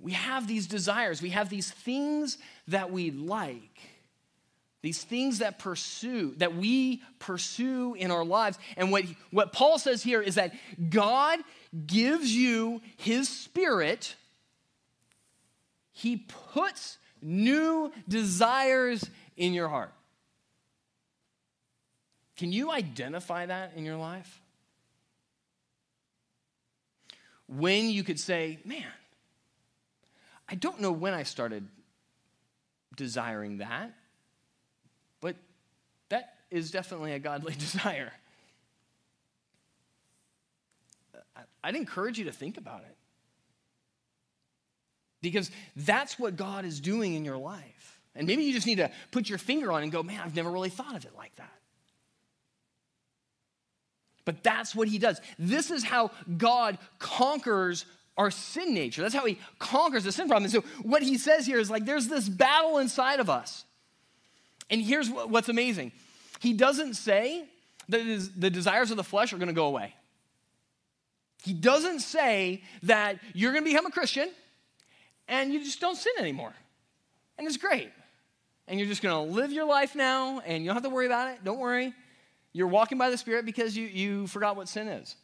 we 0.00 0.12
have 0.12 0.46
these 0.46 0.66
desires, 0.66 1.22
we 1.22 1.30
have 1.30 1.48
these 1.48 1.70
things 1.70 2.38
that 2.68 2.90
we 2.90 3.10
like 3.10 3.80
these 4.84 5.02
things 5.02 5.38
that 5.38 5.58
pursue 5.58 6.34
that 6.36 6.56
we 6.56 7.00
pursue 7.18 7.94
in 7.94 8.10
our 8.10 8.22
lives. 8.22 8.58
And 8.76 8.92
what, 8.92 9.04
what 9.30 9.50
paul 9.50 9.78
says 9.78 10.02
here 10.02 10.20
is 10.20 10.34
that 10.34 10.52
god 10.90 11.38
gives 11.86 12.30
you 12.30 12.82
his 12.98 13.26
spirit. 13.26 14.14
He 15.90 16.26
puts 16.52 16.98
new 17.22 17.92
desires 18.06 19.08
in 19.38 19.54
your 19.54 19.68
heart. 19.68 19.94
Can 22.36 22.52
you 22.52 22.70
identify 22.70 23.46
that 23.46 23.72
in 23.76 23.86
your 23.86 23.96
life? 23.96 24.42
When 27.46 27.88
you 27.88 28.04
could 28.04 28.20
say 28.20 28.58
man 28.66 28.84
i 30.46 30.54
don't 30.54 30.78
know 30.78 30.92
when 30.92 31.14
i 31.14 31.22
started 31.22 31.66
desiring 32.96 33.58
that 33.58 33.94
is 36.50 36.70
definitely 36.70 37.12
a 37.12 37.18
godly 37.18 37.54
desire. 37.58 38.12
I'd 41.62 41.76
encourage 41.76 42.18
you 42.18 42.26
to 42.26 42.32
think 42.32 42.58
about 42.58 42.80
it. 42.80 42.96
Because 45.22 45.50
that's 45.74 46.18
what 46.18 46.36
God 46.36 46.66
is 46.66 46.80
doing 46.80 47.14
in 47.14 47.24
your 47.24 47.38
life. 47.38 47.98
And 48.14 48.26
maybe 48.26 48.44
you 48.44 48.52
just 48.52 48.66
need 48.66 48.76
to 48.76 48.90
put 49.10 49.28
your 49.28 49.38
finger 49.38 49.72
on 49.72 49.80
it 49.80 49.84
and 49.84 49.92
go, 49.92 50.02
man, 50.02 50.20
I've 50.22 50.36
never 50.36 50.50
really 50.50 50.68
thought 50.68 50.94
of 50.94 51.04
it 51.04 51.12
like 51.16 51.34
that. 51.36 51.50
But 54.24 54.42
that's 54.42 54.74
what 54.74 54.88
he 54.88 54.98
does. 54.98 55.20
This 55.38 55.70
is 55.70 55.82
how 55.82 56.10
God 56.36 56.78
conquers 56.98 57.86
our 58.16 58.30
sin 58.30 58.74
nature. 58.74 59.02
That's 59.02 59.14
how 59.14 59.26
he 59.26 59.38
conquers 59.58 60.04
the 60.04 60.12
sin 60.12 60.28
problem. 60.28 60.44
And 60.44 60.52
so 60.52 60.60
what 60.82 61.02
he 61.02 61.18
says 61.18 61.46
here 61.46 61.58
is 61.58 61.70
like 61.70 61.84
there's 61.84 62.08
this 62.08 62.28
battle 62.28 62.78
inside 62.78 63.20
of 63.20 63.28
us. 63.28 63.64
And 64.70 64.80
here's 64.80 65.10
what's 65.10 65.48
amazing 65.48 65.92
He 66.44 66.52
doesn't 66.52 66.92
say 66.92 67.46
that 67.88 68.30
the 68.36 68.50
desires 68.50 68.90
of 68.90 68.98
the 68.98 69.02
flesh 69.02 69.32
are 69.32 69.38
going 69.38 69.48
to 69.48 69.54
go 69.54 69.64
away. 69.64 69.94
He 71.42 71.54
doesn't 71.54 72.00
say 72.00 72.62
that 72.82 73.18
you're 73.32 73.52
going 73.52 73.64
to 73.64 73.70
become 73.70 73.86
a 73.86 73.90
Christian 73.90 74.30
and 75.26 75.54
you 75.54 75.64
just 75.64 75.80
don't 75.80 75.96
sin 75.96 76.12
anymore. 76.18 76.52
And 77.38 77.46
it's 77.46 77.56
great. 77.56 77.90
And 78.68 78.78
you're 78.78 78.88
just 78.90 79.00
going 79.00 79.26
to 79.26 79.34
live 79.34 79.52
your 79.52 79.64
life 79.64 79.94
now 79.94 80.40
and 80.40 80.62
you 80.62 80.68
don't 80.68 80.76
have 80.76 80.82
to 80.82 80.90
worry 80.90 81.06
about 81.06 81.28
it. 81.28 81.42
Don't 81.42 81.58
worry. 81.58 81.94
You're 82.52 82.68
walking 82.68 82.98
by 82.98 83.08
the 83.08 83.16
Spirit 83.16 83.46
because 83.46 83.74
you, 83.74 83.86
you 83.86 84.26
forgot 84.26 84.54
what 84.54 84.68
sin 84.68 84.86
is. 84.88 85.16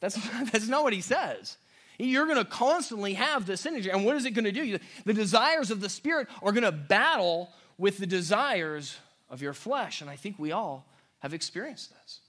That's, 0.00 0.16
that's 0.50 0.66
not 0.66 0.82
what 0.82 0.92
he 0.92 1.00
says. 1.00 1.58
You're 1.96 2.26
going 2.26 2.38
to 2.38 2.44
constantly 2.44 3.14
have 3.14 3.46
this 3.46 3.66
energy. 3.66 3.88
And 3.88 4.04
what 4.04 4.16
is 4.16 4.24
it 4.24 4.32
going 4.32 4.46
to 4.46 4.50
do? 4.52 4.80
The 5.04 5.14
desires 5.14 5.70
of 5.70 5.80
the 5.80 5.88
Spirit 5.88 6.26
are 6.42 6.50
going 6.50 6.64
to 6.64 6.72
battle 6.72 7.50
with 7.78 7.98
the 7.98 8.06
desires 8.06 8.98
of 9.30 9.40
your 9.40 9.52
flesh. 9.52 10.00
And 10.00 10.10
I 10.10 10.16
think 10.16 10.38
we 10.38 10.52
all 10.52 10.86
have 11.20 11.32
experienced 11.32 11.90
this. 11.90 12.20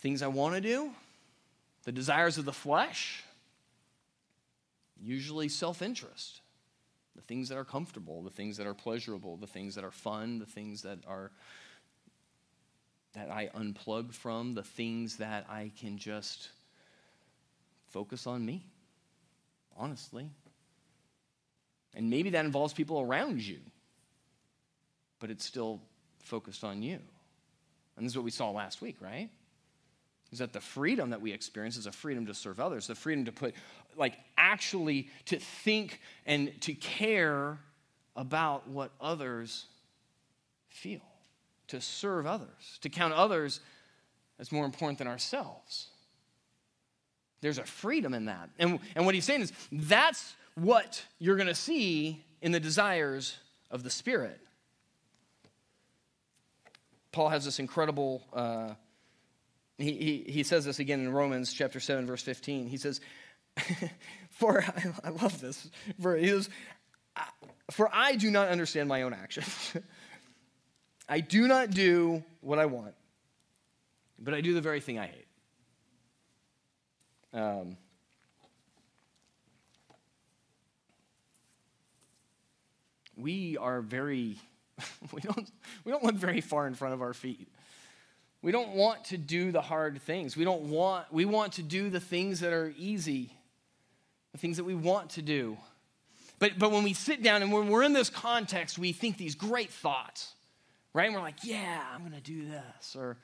Things 0.00 0.22
I 0.22 0.26
want 0.26 0.54
to 0.54 0.60
do, 0.60 0.90
the 1.84 1.92
desires 1.92 2.38
of 2.38 2.44
the 2.44 2.52
flesh, 2.52 3.22
usually 5.00 5.48
self 5.48 5.82
interest. 5.82 6.40
The 7.14 7.22
things 7.22 7.50
that 7.50 7.58
are 7.58 7.64
comfortable, 7.64 8.22
the 8.22 8.30
things 8.30 8.56
that 8.56 8.66
are 8.66 8.72
pleasurable, 8.72 9.36
the 9.36 9.46
things 9.46 9.74
that 9.74 9.84
are 9.84 9.90
fun, 9.90 10.38
the 10.38 10.46
things 10.46 10.82
that 10.82 10.98
are 11.06 11.30
that 13.12 13.30
I 13.30 13.50
unplug 13.54 14.14
from, 14.14 14.54
the 14.54 14.62
things 14.62 15.18
that 15.18 15.44
I 15.50 15.70
can 15.78 15.98
just 15.98 16.48
focus 17.90 18.26
on 18.26 18.46
me, 18.46 18.64
honestly. 19.76 20.30
And 21.94 22.08
maybe 22.08 22.30
that 22.30 22.46
involves 22.46 22.72
people 22.72 23.02
around 23.02 23.42
you 23.42 23.58
but 25.22 25.30
it's 25.30 25.44
still 25.44 25.80
focused 26.18 26.64
on 26.64 26.82
you. 26.82 26.98
And 27.96 28.04
this 28.04 28.12
is 28.12 28.16
what 28.16 28.24
we 28.24 28.32
saw 28.32 28.50
last 28.50 28.82
week, 28.82 28.96
right? 29.00 29.30
Is 30.32 30.40
that 30.40 30.52
the 30.52 30.60
freedom 30.60 31.10
that 31.10 31.20
we 31.20 31.30
experience 31.30 31.76
is 31.76 31.86
a 31.86 31.92
freedom 31.92 32.26
to 32.26 32.34
serve 32.34 32.58
others, 32.58 32.88
the 32.88 32.96
freedom 32.96 33.24
to 33.26 33.32
put, 33.32 33.54
like, 33.96 34.14
actually 34.36 35.10
to 35.26 35.38
think 35.38 36.00
and 36.26 36.60
to 36.62 36.74
care 36.74 37.60
about 38.16 38.68
what 38.68 38.90
others 39.00 39.66
feel, 40.68 41.02
to 41.68 41.80
serve 41.80 42.26
others, 42.26 42.80
to 42.80 42.88
count 42.88 43.14
others 43.14 43.60
as 44.40 44.50
more 44.50 44.64
important 44.64 44.98
than 44.98 45.06
ourselves. 45.06 45.86
There's 47.42 47.58
a 47.58 47.64
freedom 47.64 48.12
in 48.12 48.24
that. 48.24 48.50
And, 48.58 48.80
and 48.96 49.06
what 49.06 49.14
he's 49.14 49.24
saying 49.24 49.42
is 49.42 49.52
that's 49.70 50.34
what 50.56 51.00
you're 51.20 51.36
going 51.36 51.46
to 51.46 51.54
see 51.54 52.24
in 52.40 52.50
the 52.50 52.60
desires 52.60 53.36
of 53.70 53.84
the 53.84 53.90
Spirit. 53.90 54.40
Paul 57.12 57.28
has 57.28 57.44
this 57.44 57.58
incredible, 57.58 58.22
uh, 58.32 58.70
he, 59.78 59.92
he, 59.92 60.32
he 60.32 60.42
says 60.42 60.64
this 60.64 60.78
again 60.78 61.00
in 61.00 61.12
Romans 61.12 61.52
chapter 61.52 61.78
7, 61.78 62.06
verse 62.06 62.22
15. 62.22 62.66
He 62.66 62.78
says, 62.78 63.00
For, 64.30 64.62
I, 64.62 64.92
I 65.04 65.10
love 65.10 65.40
this, 65.40 65.70
for, 66.00 66.16
he 66.16 66.28
says, 66.28 66.48
For 67.70 67.88
I 67.92 68.16
do 68.16 68.30
not 68.30 68.48
understand 68.48 68.88
my 68.88 69.02
own 69.02 69.12
actions. 69.12 69.76
I 71.08 71.20
do 71.20 71.46
not 71.46 71.70
do 71.70 72.24
what 72.40 72.58
I 72.58 72.66
want, 72.66 72.94
but 74.18 74.32
I 74.32 74.40
do 74.40 74.54
the 74.54 74.62
very 74.62 74.80
thing 74.80 74.98
I 74.98 75.06
hate. 75.06 75.26
Um, 77.34 77.76
we 83.16 83.58
are 83.58 83.82
very 83.82 84.38
we, 85.12 85.20
don't, 85.20 85.50
we 85.84 85.92
don't 85.92 86.04
look 86.04 86.14
very 86.14 86.40
far 86.40 86.66
in 86.66 86.74
front 86.74 86.94
of 86.94 87.02
our 87.02 87.14
feet. 87.14 87.48
We 88.42 88.50
don't 88.50 88.70
want 88.70 89.04
to 89.06 89.18
do 89.18 89.52
the 89.52 89.60
hard 89.60 90.00
things. 90.02 90.36
We 90.36 90.44
don't 90.44 90.62
want, 90.62 91.12
we 91.12 91.24
want 91.24 91.54
to 91.54 91.62
do 91.62 91.90
the 91.90 92.00
things 92.00 92.40
that 92.40 92.52
are 92.52 92.74
easy, 92.76 93.32
the 94.32 94.38
things 94.38 94.56
that 94.56 94.64
we 94.64 94.74
want 94.74 95.10
to 95.10 95.22
do. 95.22 95.56
But, 96.40 96.58
but 96.58 96.72
when 96.72 96.82
we 96.82 96.92
sit 96.92 97.22
down 97.22 97.42
and 97.42 97.52
when 97.52 97.68
we're 97.68 97.84
in 97.84 97.92
this 97.92 98.10
context, 98.10 98.78
we 98.78 98.92
think 98.92 99.16
these 99.16 99.36
great 99.36 99.70
thoughts, 99.70 100.32
right? 100.92 101.06
And 101.06 101.14
we're 101.14 101.20
like, 101.20 101.44
yeah, 101.44 101.82
I'm 101.94 102.00
going 102.00 102.12
to 102.12 102.20
do 102.20 102.46
this, 102.46 102.96
or 102.96 103.16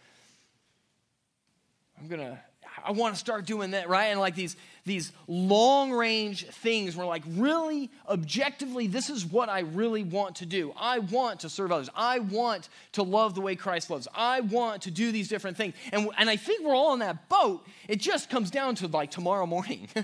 I'm 2.00 2.06
going 2.06 2.20
to 2.20 2.38
I 2.84 2.92
want 2.92 3.14
to 3.14 3.20
start 3.20 3.46
doing 3.46 3.72
that, 3.72 3.88
right? 3.88 4.06
And 4.06 4.20
like 4.20 4.34
these, 4.34 4.56
these 4.84 5.12
long 5.26 5.92
range 5.92 6.46
things 6.46 6.96
where, 6.96 7.06
like, 7.06 7.24
really 7.26 7.90
objectively, 8.08 8.86
this 8.86 9.10
is 9.10 9.26
what 9.26 9.48
I 9.48 9.60
really 9.60 10.02
want 10.02 10.36
to 10.36 10.46
do. 10.46 10.72
I 10.76 11.00
want 11.00 11.40
to 11.40 11.48
serve 11.48 11.72
others. 11.72 11.90
I 11.94 12.20
want 12.20 12.68
to 12.92 13.02
love 13.02 13.34
the 13.34 13.40
way 13.40 13.56
Christ 13.56 13.90
loves. 13.90 14.08
I 14.14 14.40
want 14.40 14.82
to 14.82 14.90
do 14.90 15.12
these 15.12 15.28
different 15.28 15.56
things. 15.56 15.74
And, 15.92 16.08
and 16.16 16.30
I 16.30 16.36
think 16.36 16.64
we're 16.64 16.74
all 16.74 16.92
in 16.94 17.00
that 17.00 17.28
boat. 17.28 17.66
It 17.88 18.00
just 18.00 18.30
comes 18.30 18.50
down 18.50 18.76
to 18.76 18.86
like 18.86 19.10
tomorrow 19.10 19.46
morning. 19.46 19.88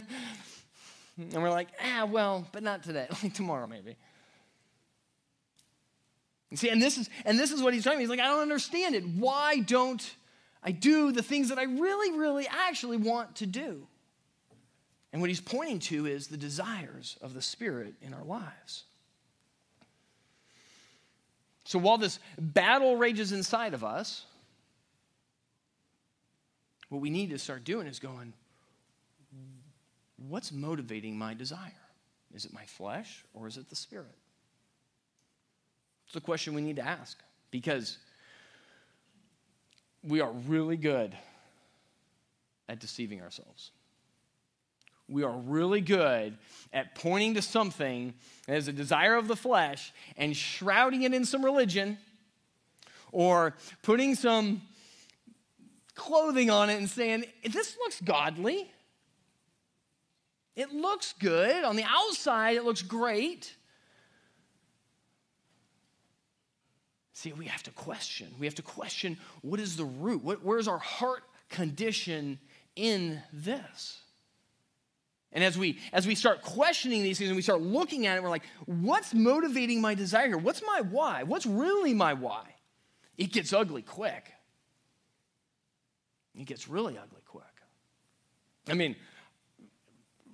And 1.16 1.42
we're 1.42 1.50
like, 1.50 1.68
ah, 1.80 2.06
well, 2.06 2.46
but 2.52 2.62
not 2.62 2.82
today, 2.82 3.06
like 3.22 3.34
tomorrow 3.34 3.66
maybe. 3.66 3.96
You 6.50 6.56
see, 6.56 6.68
and 6.70 6.80
this 6.80 6.98
is 6.98 7.08
and 7.24 7.38
this 7.38 7.50
is 7.50 7.62
what 7.62 7.74
he's 7.74 7.84
telling 7.84 7.98
me. 7.98 8.02
He's 8.04 8.10
like, 8.10 8.20
I 8.20 8.26
don't 8.26 8.42
understand 8.42 8.94
it. 8.94 9.04
Why 9.04 9.60
don't 9.60 10.14
I 10.64 10.72
do 10.72 11.12
the 11.12 11.22
things 11.22 11.50
that 11.50 11.58
I 11.58 11.64
really, 11.64 12.18
really 12.18 12.48
actually 12.48 12.96
want 12.96 13.36
to 13.36 13.46
do? 13.46 13.86
And 15.12 15.20
what 15.20 15.28
he's 15.28 15.40
pointing 15.40 15.78
to 15.80 16.06
is 16.06 16.26
the 16.26 16.36
desires 16.36 17.16
of 17.20 17.34
the 17.34 17.42
Spirit 17.42 17.94
in 18.00 18.14
our 18.14 18.24
lives. 18.24 18.84
So 21.66 21.78
while 21.78 21.98
this 21.98 22.18
battle 22.38 22.96
rages 22.96 23.30
inside 23.30 23.74
of 23.74 23.84
us, 23.84 24.24
what 26.88 27.00
we 27.00 27.10
need 27.10 27.30
to 27.30 27.38
start 27.38 27.64
doing 27.64 27.86
is 27.86 27.98
going, 27.98 28.32
what's 30.16 30.50
motivating 30.50 31.16
my 31.16 31.34
desire? 31.34 31.72
Is 32.34 32.44
it 32.44 32.52
my 32.52 32.64
flesh 32.64 33.24
or 33.34 33.46
is 33.46 33.56
it 33.56 33.68
the 33.68 33.76
Spirit? 33.76 34.16
It's 36.06 36.16
a 36.16 36.20
question 36.20 36.54
we 36.54 36.62
need 36.62 36.76
to 36.76 36.86
ask 36.86 37.18
because 37.50 37.98
we 40.06 40.20
are 40.20 40.30
really 40.30 40.76
good 40.76 41.16
at 42.68 42.78
deceiving 42.78 43.22
ourselves. 43.22 43.70
We 45.08 45.22
are 45.22 45.36
really 45.36 45.80
good 45.80 46.36
at 46.72 46.94
pointing 46.94 47.34
to 47.34 47.42
something 47.42 48.14
as 48.48 48.68
a 48.68 48.72
desire 48.72 49.16
of 49.16 49.28
the 49.28 49.36
flesh 49.36 49.92
and 50.16 50.34
shrouding 50.34 51.02
it 51.02 51.12
in 51.12 51.24
some 51.24 51.44
religion 51.44 51.98
or 53.12 53.54
putting 53.82 54.14
some 54.14 54.62
clothing 55.94 56.50
on 56.50 56.70
it 56.70 56.78
and 56.78 56.88
saying, 56.88 57.24
This 57.44 57.76
looks 57.76 58.00
godly. 58.00 58.70
It 60.56 60.72
looks 60.72 61.14
good. 61.18 61.64
On 61.64 61.76
the 61.76 61.84
outside, 61.84 62.56
it 62.56 62.64
looks 62.64 62.82
great. 62.82 63.54
See, 67.14 67.32
we 67.32 67.46
have 67.46 67.62
to 67.62 67.70
question. 67.70 68.28
We 68.40 68.46
have 68.46 68.56
to 68.56 68.62
question 68.62 69.16
what 69.40 69.60
is 69.60 69.76
the 69.76 69.84
root? 69.84 70.22
What, 70.22 70.44
where's 70.44 70.66
our 70.66 70.78
heart 70.78 71.22
condition 71.48 72.40
in 72.74 73.22
this? 73.32 74.00
And 75.32 75.42
as 75.42 75.56
we 75.56 75.78
as 75.92 76.06
we 76.08 76.16
start 76.16 76.42
questioning 76.42 77.02
these 77.04 77.18
things 77.18 77.30
and 77.30 77.36
we 77.36 77.42
start 77.42 77.60
looking 77.60 78.06
at 78.06 78.16
it, 78.16 78.22
we're 78.22 78.30
like, 78.30 78.44
what's 78.66 79.14
motivating 79.14 79.80
my 79.80 79.94
desire 79.94 80.26
here? 80.26 80.38
What's 80.38 80.62
my 80.66 80.80
why? 80.80 81.22
What's 81.22 81.46
really 81.46 81.94
my 81.94 82.14
why? 82.14 82.46
It 83.16 83.32
gets 83.32 83.52
ugly 83.52 83.82
quick. 83.82 84.32
It 86.36 86.46
gets 86.46 86.68
really 86.68 86.98
ugly 86.98 87.22
quick. 87.26 87.44
I 88.68 88.74
mean, 88.74 88.96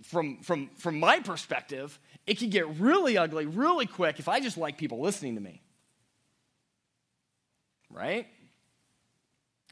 from 0.03 0.39
from 0.43 0.71
from 0.77 0.99
my 0.99 1.21
perspective, 1.21 1.99
it 2.27 2.39
can 2.39 2.49
get 2.49 2.67
really 2.81 3.19
ugly 3.19 3.45
really 3.45 3.87
quick 3.87 4.19
if 4.19 4.29
I 4.29 4.41
just 4.41 4.57
like 4.57 4.79
people 4.79 5.01
listening 5.01 5.35
to 5.35 5.43
me 5.43 5.61
right? 7.91 8.27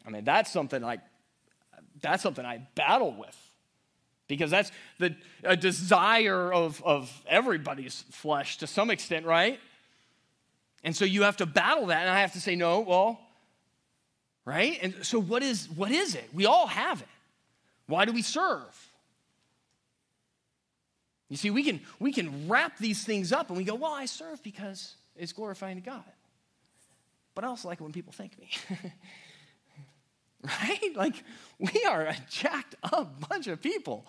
I 0.07 0.11
mean, 0.11 0.25
that's 0.25 0.51
something 0.53 0.83
like 0.83 1.01
that's 2.01 2.23
something 2.23 2.45
I 2.45 2.67
battle 2.75 3.13
with 3.13 3.37
because 4.29 4.51
that's 4.51 4.71
the 4.99 5.15
a 5.43 5.57
desire 5.57 6.53
of, 6.53 6.83
of 6.85 7.11
everybody's 7.27 8.05
flesh 8.11 8.59
to 8.59 8.67
some 8.67 8.91
extent, 8.91 9.27
right? 9.27 9.59
And 10.85 10.95
so 10.95 11.05
you 11.05 11.23
have 11.23 11.39
to 11.39 11.47
battle 11.47 11.87
that, 11.87 12.03
and 12.03 12.11
I 12.11 12.21
have 12.21 12.33
to 12.35 12.41
say, 12.41 12.55
no, 12.55 12.81
well, 12.81 13.21
right? 14.45 14.79
And 14.81 14.95
so 15.03 15.19
what 15.19 15.43
is 15.43 15.69
what 15.75 15.91
is 15.91 16.15
it? 16.15 16.29
We 16.33 16.47
all 16.47 16.67
have 16.67 17.01
it. 17.01 17.09
Why 17.87 18.05
do 18.05 18.13
we 18.13 18.23
serve? 18.23 18.89
You 21.29 21.37
see, 21.37 21.51
we 21.51 21.63
can 21.63 21.81
we 21.99 22.13
can 22.13 22.49
wrap 22.49 22.79
these 22.79 23.05
things 23.05 23.33
up 23.33 23.49
and 23.49 23.59
we 23.59 23.65
go, 23.65 23.75
well, 23.75 23.93
I 23.93 24.07
serve 24.07 24.43
because 24.43 24.95
it's 25.17 25.33
glorifying 25.33 25.77
to 25.77 25.83
God. 25.83 26.05
But 27.39 27.45
I 27.45 27.49
also 27.51 27.69
like 27.69 27.79
it 27.79 27.85
when 27.85 27.93
people 27.93 28.13
thank 28.13 28.37
me. 28.37 28.51
right? 30.43 30.97
Like, 30.97 31.15
we 31.61 31.85
are 31.85 32.03
a 32.03 32.17
jacked 32.29 32.75
up 32.83 33.29
bunch 33.29 33.47
of 33.47 33.63
people. 33.63 34.05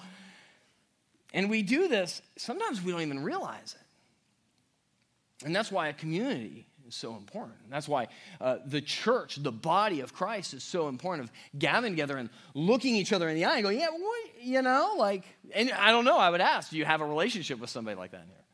And 1.31 1.47
we 1.47 1.61
do 1.61 1.87
this, 1.87 2.23
sometimes 2.37 2.81
we 2.81 2.91
don't 2.91 3.01
even 3.01 3.21
realize 3.21 3.75
it. 3.79 5.45
And 5.45 5.55
that's 5.55 5.71
why 5.71 5.89
a 5.89 5.93
community 5.93 6.65
is 6.87 6.95
so 6.95 7.17
important. 7.17 7.69
That's 7.69 7.87
why 7.87 8.07
uh, 8.41 8.57
the 8.65 8.81
church, 8.81 9.35
the 9.35 9.51
body 9.51 9.99
of 9.99 10.11
Christ, 10.11 10.55
is 10.55 10.63
so 10.63 10.87
important 10.87 11.29
of 11.29 11.59
gathering 11.59 11.93
together 11.93 12.17
and 12.17 12.31
looking 12.55 12.95
each 12.95 13.13
other 13.13 13.29
in 13.29 13.35
the 13.35 13.45
eye 13.45 13.57
and 13.57 13.63
going, 13.63 13.79
yeah, 13.79 13.89
what, 13.91 14.19
you 14.41 14.63
know, 14.63 14.95
like, 14.97 15.25
and 15.53 15.71
I 15.71 15.91
don't 15.91 16.03
know, 16.03 16.17
I 16.17 16.31
would 16.31 16.41
ask, 16.41 16.71
do 16.71 16.79
you 16.79 16.85
have 16.85 17.01
a 17.01 17.05
relationship 17.05 17.59
with 17.59 17.69
somebody 17.69 17.95
like 17.95 18.09
that 18.09 18.21
in 18.21 18.27
here? 18.27 18.45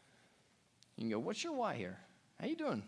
You 0.98 1.02
can 1.04 1.12
go, 1.12 1.20
what's 1.20 1.42
your 1.46 1.54
why 1.54 1.76
here? 1.76 1.98
How 2.42 2.48
you 2.48 2.58
doing? 2.58 2.84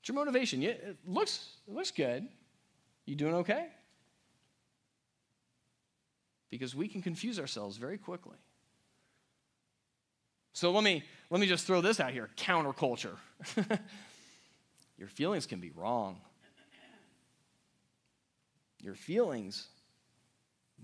What's 0.00 0.08
your 0.08 0.16
motivation? 0.16 0.62
it 0.62 0.96
looks, 1.06 1.48
it 1.66 1.74
looks 1.74 1.90
good. 1.90 2.28
You 3.06 3.16
doing 3.16 3.34
okay? 3.36 3.68
Because 6.50 6.74
we 6.74 6.88
can 6.88 7.02
confuse 7.02 7.38
ourselves 7.38 7.76
very 7.76 7.98
quickly. 7.98 8.36
So 10.52 10.72
let 10.72 10.82
me, 10.82 11.02
let 11.30 11.40
me 11.40 11.46
just 11.46 11.66
throw 11.66 11.80
this 11.80 12.00
out 12.00 12.10
here 12.10 12.30
counterculture. 12.36 13.16
Your 14.98 15.08
feelings 15.08 15.46
can 15.46 15.60
be 15.60 15.70
wrong. 15.70 16.20
Your 18.80 18.94
feelings 18.94 19.68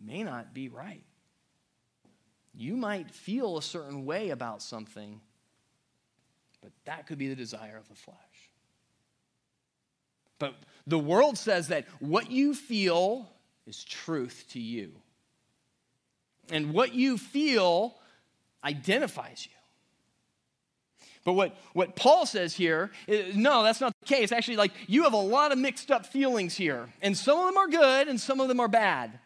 may 0.03 0.23
not 0.23 0.55
be 0.55 0.69
right. 0.69 1.03
You 2.53 2.77
might 2.77 3.11
feel 3.11 3.57
a 3.57 3.63
certain 3.63 4.05
way 4.05 4.31
about 4.31 4.63
something, 4.63 5.21
but 6.63 6.71
that 6.85 7.07
could 7.07 7.19
be 7.19 7.29
the 7.29 7.37
desire 7.37 7.77
of 7.77 7.89
the 7.89 7.95
flesh. 7.95 8.17
But 10.39 10.55
the 10.87 10.99
world 10.99 11.39
says 11.39 11.69
that 11.69 11.87
what 12.01 12.31
you 12.31 12.55
feel 12.55 13.29
is 13.67 13.85
truth 13.85 14.45
to 14.51 14.61
you. 14.61 14.93
And 16.51 16.75
what 16.75 16.95
you 16.95 17.17
feel 17.17 17.97
identifies 18.63 19.47
you. 19.47 19.53
But 21.25 21.33
what, 21.33 21.57
what 21.73 21.97
Paul 21.97 22.27
says 22.27 22.55
here, 22.55 22.91
is, 23.07 23.35
no, 23.35 23.63
that's 23.63 23.81
not 23.81 23.95
the 24.01 24.07
case. 24.07 24.31
Actually, 24.31 24.59
like 24.59 24.73
you 24.87 25.05
have 25.05 25.15
a 25.15 25.17
lot 25.17 25.53
of 25.53 25.59
mixed 25.59 25.91
up 25.91 26.05
feelings 26.05 26.55
here. 26.55 26.91
And 27.01 27.17
some 27.17 27.39
of 27.39 27.47
them 27.47 27.57
are 27.57 27.69
good 27.69 28.09
and 28.09 28.21
some 28.21 28.41
of 28.41 28.49
them 28.49 28.61
are 28.61 28.69
bad. 28.69 29.19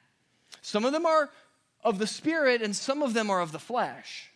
Some 0.63 0.85
of 0.85 0.93
them 0.93 1.07
are 1.07 1.29
of 1.83 1.99
the 1.99 2.07
spirit 2.07 2.63
and 2.63 2.75
some 2.75 3.03
of 3.03 3.15
them 3.15 3.31
are 3.31 3.41
of 3.41 3.51
the 3.51 3.59
flesh. 3.59 4.31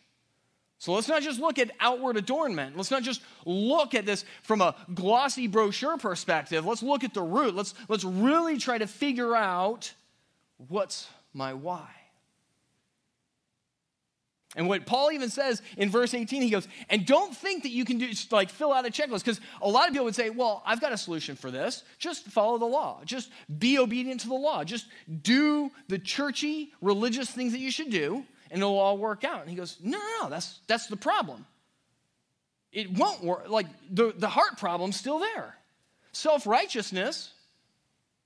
So 0.83 0.91
let's 0.91 1.07
not 1.07 1.21
just 1.21 1.39
look 1.39 1.59
at 1.59 1.71
outward 1.79 2.17
adornment. 2.17 2.75
Let's 2.75 2.91
not 2.91 3.03
just 3.03 3.21
look 3.45 3.95
at 3.95 4.05
this 4.05 4.25
from 4.41 4.59
a 4.59 4.75
glossy 4.93 5.47
brochure 5.47 5.97
perspective. 5.97 6.65
Let's 6.65 6.83
look 6.83 7.05
at 7.05 7.13
the 7.13 7.21
root. 7.21 7.55
Let's, 7.55 7.73
let's 7.87 8.03
really 8.03 8.57
try 8.57 8.79
to 8.79 8.85
figure 8.85 9.33
out 9.33 9.93
what's 10.67 11.07
my 11.33 11.53
why. 11.53 11.87
And 14.57 14.67
what 14.67 14.85
Paul 14.85 15.13
even 15.13 15.29
says 15.29 15.61
in 15.77 15.89
verse 15.89 16.13
18, 16.13 16.41
he 16.41 16.49
goes, 16.49 16.67
and 16.89 17.05
don't 17.05 17.33
think 17.33 17.63
that 17.63 17.71
you 17.71 17.85
can 17.85 17.97
do 17.97 18.11
like 18.31 18.49
fill 18.49 18.73
out 18.73 18.85
a 18.85 18.89
checklist, 18.89 19.19
because 19.19 19.39
a 19.61 19.69
lot 19.69 19.87
of 19.87 19.93
people 19.93 20.03
would 20.03 20.15
say, 20.15 20.31
well, 20.31 20.61
I've 20.65 20.81
got 20.81 20.91
a 20.91 20.97
solution 20.97 21.37
for 21.37 21.49
this. 21.49 21.85
Just 21.97 22.25
follow 22.25 22.57
the 22.57 22.65
law. 22.65 22.99
Just 23.05 23.31
be 23.57 23.79
obedient 23.79 24.19
to 24.19 24.27
the 24.27 24.33
law. 24.33 24.65
Just 24.65 24.87
do 25.21 25.71
the 25.87 25.97
churchy, 25.97 26.73
religious 26.81 27.31
things 27.31 27.53
that 27.53 27.59
you 27.59 27.71
should 27.71 27.89
do, 27.89 28.25
and 28.53 28.61
it'll 28.61 28.77
all 28.77 28.99
work 28.99 29.23
out. 29.23 29.41
And 29.41 29.49
he 29.49 29.55
goes, 29.55 29.77
No, 29.81 29.97
no, 29.97 30.23
no, 30.23 30.29
that's, 30.29 30.59
that's 30.67 30.85
the 30.85 30.95
problem. 30.95 31.45
It 32.71 32.91
won't 32.91 33.23
work. 33.23 33.49
Like 33.49 33.65
the, 33.89 34.13
the 34.15 34.29
heart 34.29 34.59
problem's 34.59 34.95
still 34.95 35.19
there. 35.19 35.57
Self 36.11 36.45
righteousness 36.45 37.31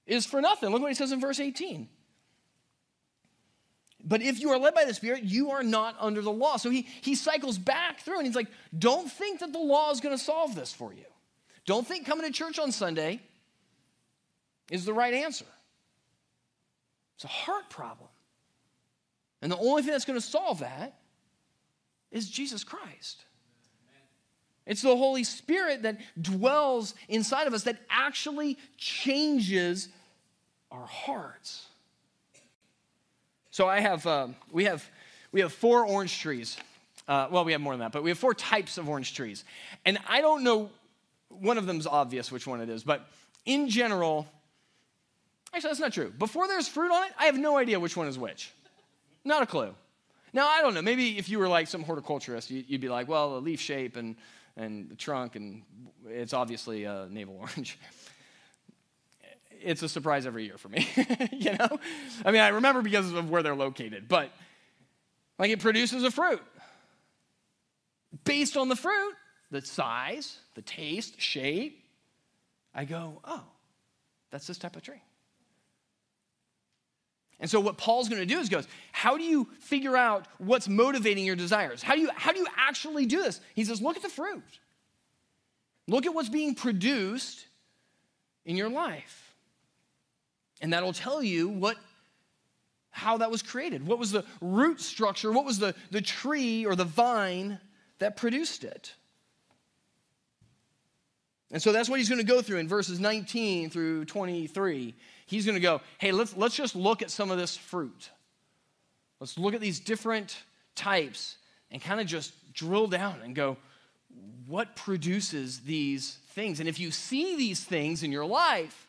is 0.05 0.25
for 0.25 0.41
nothing. 0.41 0.69
Look 0.69 0.81
what 0.81 0.89
he 0.89 0.95
says 0.95 1.13
in 1.13 1.21
verse 1.21 1.39
18. 1.39 1.87
But 4.03 4.21
if 4.21 4.39
you 4.39 4.51
are 4.51 4.59
led 4.59 4.73
by 4.73 4.83
the 4.83 4.93
Spirit, 4.93 5.23
you 5.23 5.51
are 5.51 5.63
not 5.63 5.95
under 5.99 6.21
the 6.21 6.31
law. 6.31 6.57
So 6.57 6.69
he, 6.69 6.87
he 7.01 7.15
cycles 7.15 7.57
back 7.57 8.01
through 8.01 8.17
and 8.17 8.27
he's 8.27 8.35
like, 8.35 8.47
don't 8.77 9.09
think 9.09 9.39
that 9.39 9.53
the 9.53 9.59
law 9.59 9.91
is 9.91 10.01
going 10.01 10.15
to 10.15 10.23
solve 10.23 10.55
this 10.55 10.73
for 10.73 10.93
you. 10.93 11.05
Don't 11.65 11.87
think 11.87 12.05
coming 12.05 12.25
to 12.25 12.31
church 12.31 12.59
on 12.59 12.71
Sunday 12.71 13.21
is 14.71 14.85
the 14.85 14.93
right 14.93 15.13
answer. 15.13 15.45
It's 17.15 17.23
a 17.23 17.27
heart 17.27 17.69
problem. 17.69 18.09
And 19.41 19.51
the 19.51 19.57
only 19.57 19.81
thing 19.81 19.91
that's 19.91 20.05
going 20.05 20.19
to 20.19 20.25
solve 20.25 20.59
that 20.59 20.97
is 22.11 22.29
Jesus 22.29 22.63
Christ. 22.63 23.23
It's 24.65 24.81
the 24.81 24.95
Holy 24.95 25.23
Spirit 25.23 25.83
that 25.83 25.99
dwells 26.21 26.93
inside 27.07 27.47
of 27.47 27.53
us 27.53 27.63
that 27.63 27.77
actually 27.89 28.57
changes 28.77 29.87
our 30.71 30.85
hearts. 30.85 31.67
So 33.51 33.67
I 33.67 33.79
have, 33.79 34.05
uh, 34.05 34.27
we 34.51 34.65
have, 34.65 34.87
we 35.31 35.39
have 35.41 35.53
four 35.53 35.85
orange 35.85 36.19
trees. 36.19 36.57
Uh, 37.07 37.27
well, 37.31 37.45
we 37.45 37.53
have 37.53 37.61
more 37.61 37.73
than 37.73 37.79
that, 37.79 37.93
but 37.93 38.03
we 38.03 38.09
have 38.09 38.19
four 38.19 38.33
types 38.33 38.77
of 38.77 38.89
orange 38.89 39.13
trees. 39.13 39.45
And 39.85 39.97
I 40.07 40.19
don't 40.19 40.43
know, 40.43 40.69
one 41.29 41.57
of 41.57 41.65
them's 41.65 41.87
obvious 41.87 42.31
which 42.31 42.45
one 42.45 42.59
it 42.59 42.69
is, 42.69 42.83
but 42.83 43.07
in 43.45 43.69
general, 43.69 44.27
actually, 45.53 45.69
that's 45.69 45.79
not 45.79 45.93
true. 45.93 46.11
Before 46.19 46.47
there's 46.47 46.67
fruit 46.67 46.91
on 46.91 47.05
it, 47.05 47.13
I 47.17 47.25
have 47.25 47.37
no 47.37 47.57
idea 47.57 47.79
which 47.79 47.95
one 47.95 48.07
is 48.07 48.19
which. 48.19 48.51
Not 49.27 49.43
a 49.43 49.45
clue. 49.45 49.75
Now, 50.31 50.47
I 50.47 50.61
don't 50.61 50.73
know. 50.73 50.81
Maybe 50.81 51.17
if 51.17 51.27
you 51.27 51.37
were 51.37 51.49
like 51.49 51.67
some 51.67 51.83
horticulturist, 51.83 52.49
you'd 52.49 52.79
be 52.79 52.87
like, 52.87 53.09
well, 53.09 53.33
the 53.33 53.41
leaf 53.41 53.59
shape 53.59 53.97
and, 53.97 54.15
and 54.55 54.89
the 54.89 54.95
trunk, 54.95 55.35
and 55.35 55.63
it's 56.07 56.33
obviously 56.33 56.85
a 56.85 57.07
navel 57.11 57.35
orange. 57.37 57.77
It's 59.51 59.83
a 59.83 59.89
surprise 59.89 60.25
every 60.25 60.45
year 60.45 60.57
for 60.57 60.69
me, 60.69 60.87
you 61.33 61.51
know? 61.57 61.79
I 62.23 62.31
mean, 62.31 62.39
I 62.39 62.49
remember 62.49 62.81
because 62.81 63.11
of 63.11 63.29
where 63.29 63.43
they're 63.43 63.55
located, 63.55 64.07
but 64.07 64.31
like 65.37 65.49
it 65.49 65.59
produces 65.59 66.03
a 66.03 66.11
fruit. 66.11 66.41
Based 68.23 68.55
on 68.55 68.69
the 68.69 68.77
fruit, 68.77 69.13
the 69.51 69.61
size, 69.61 70.37
the 70.55 70.61
taste, 70.61 71.19
shape, 71.19 71.83
I 72.73 72.85
go, 72.85 73.19
oh, 73.25 73.43
that's 74.31 74.47
this 74.47 74.57
type 74.57 74.77
of 74.77 74.83
tree. 74.83 75.01
And 77.39 77.49
so 77.49 77.59
what 77.59 77.77
Paul's 77.77 78.09
going 78.09 78.21
to 78.21 78.25
do 78.25 78.39
is 78.39 78.49
goes, 78.49 78.67
how 78.91 79.17
do 79.17 79.23
you 79.23 79.47
figure 79.59 79.95
out 79.95 80.27
what's 80.39 80.67
motivating 80.67 81.25
your 81.25 81.35
desires? 81.35 81.83
How 81.83 81.95
do 81.95 82.01
you 82.01 82.09
how 82.15 82.31
do 82.31 82.39
you 82.39 82.47
actually 82.57 83.05
do 83.05 83.21
this? 83.21 83.39
He 83.53 83.63
says, 83.63 83.81
look 83.81 83.95
at 83.95 84.03
the 84.03 84.09
fruit. 84.09 84.59
Look 85.87 86.05
at 86.05 86.13
what's 86.13 86.29
being 86.29 86.55
produced 86.55 87.45
in 88.45 88.57
your 88.57 88.69
life. 88.69 89.35
And 90.61 90.73
that'll 90.73 90.93
tell 90.93 91.21
you 91.21 91.47
what 91.47 91.77
how 92.89 93.17
that 93.17 93.29
was 93.29 93.43
created. 93.43 93.85
What 93.85 93.99
was 93.99 94.11
the 94.11 94.25
root 94.41 94.81
structure? 94.81 95.31
What 95.31 95.45
was 95.45 95.59
the, 95.59 95.75
the 95.91 96.01
tree 96.01 96.65
or 96.65 96.75
the 96.75 96.83
vine 96.83 97.59
that 97.99 98.17
produced 98.17 98.63
it? 98.63 98.91
And 101.51 101.61
so 101.61 101.71
that's 101.71 101.87
what 101.87 101.99
he's 101.99 102.09
going 102.09 102.19
to 102.19 102.25
go 102.25 102.41
through 102.41 102.57
in 102.57 102.67
verses 102.67 102.99
19 102.99 103.69
through 103.69 104.05
23. 104.05 104.95
He's 105.27 105.45
going 105.45 105.55
to 105.55 105.61
go, 105.61 105.81
hey, 105.99 106.11
let's, 106.11 106.35
let's 106.35 106.55
just 106.55 106.75
look 106.75 107.01
at 107.01 107.11
some 107.11 107.29
of 107.29 107.37
this 107.37 107.55
fruit. 107.55 108.09
Let's 109.19 109.37
look 109.37 109.53
at 109.53 109.61
these 109.61 109.79
different 109.79 110.37
types 110.73 111.37
and 111.69 111.81
kind 111.81 111.99
of 111.99 112.07
just 112.07 112.53
drill 112.53 112.87
down 112.87 113.19
and 113.23 113.35
go, 113.35 113.57
what 114.47 114.75
produces 114.75 115.59
these 115.59 116.17
things? 116.29 116.61
And 116.61 116.69
if 116.69 116.79
you 116.79 116.91
see 116.91 117.35
these 117.35 117.63
things 117.63 118.03
in 118.03 118.11
your 118.11 118.25
life, 118.25 118.87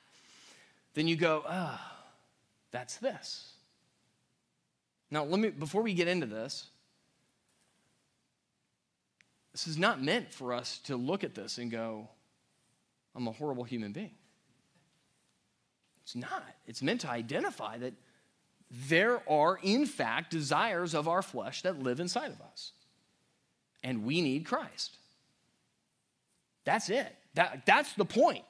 then 0.95 1.09
you 1.09 1.17
go, 1.17 1.43
ah, 1.47 1.81
oh, 1.83 2.07
that's 2.71 2.97
this. 2.97 3.53
Now, 5.11 5.25
let 5.25 5.41
me, 5.41 5.49
before 5.49 5.83
we 5.83 5.93
get 5.95 6.07
into 6.07 6.27
this, 6.27 6.67
this 9.53 9.67
is 9.67 9.77
not 9.77 10.01
meant 10.01 10.33
for 10.33 10.53
us 10.53 10.79
to 10.85 10.97
look 10.97 11.25
at 11.25 11.35
this 11.35 11.59
and 11.59 11.69
go, 11.69 12.09
I'm 13.17 13.27
a 13.27 13.33
horrible 13.33 13.65
human 13.65 13.91
being. 13.91 14.18
It's 16.09 16.17
not. 16.17 16.43
It's 16.67 16.81
meant 16.81 17.03
to 17.03 17.11
identify 17.11 17.77
that 17.77 17.93
there 18.71 19.21
are, 19.29 19.59
in 19.63 19.85
fact, 19.85 20.31
desires 20.31 20.95
of 20.95 21.07
our 21.07 21.21
flesh 21.21 21.61
that 21.63 21.83
live 21.83 22.01
inside 22.01 22.31
of 22.31 22.41
us. 22.41 22.73
And 23.85 24.07
we 24.07 24.23
need 24.23 24.47
Christ. 24.47 24.97
That's 26.65 26.89
it. 26.89 27.15
That, 27.35 27.67
that's 27.67 27.93
the 27.93 28.07
point. 28.07 28.45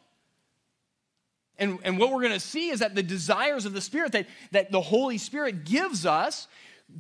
And, 1.59 1.81
and 1.83 1.99
what 1.99 2.13
we're 2.13 2.23
going 2.23 2.33
to 2.33 2.39
see 2.39 2.69
is 2.69 2.79
that 2.79 2.95
the 2.95 3.03
desires 3.03 3.67
of 3.67 3.73
the 3.73 3.81
Spirit 3.81 4.13
that, 4.13 4.29
that 4.53 4.71
the 4.71 4.81
Holy 4.81 5.19
Spirit 5.19 5.65
gives 5.65 6.07
us 6.07 6.47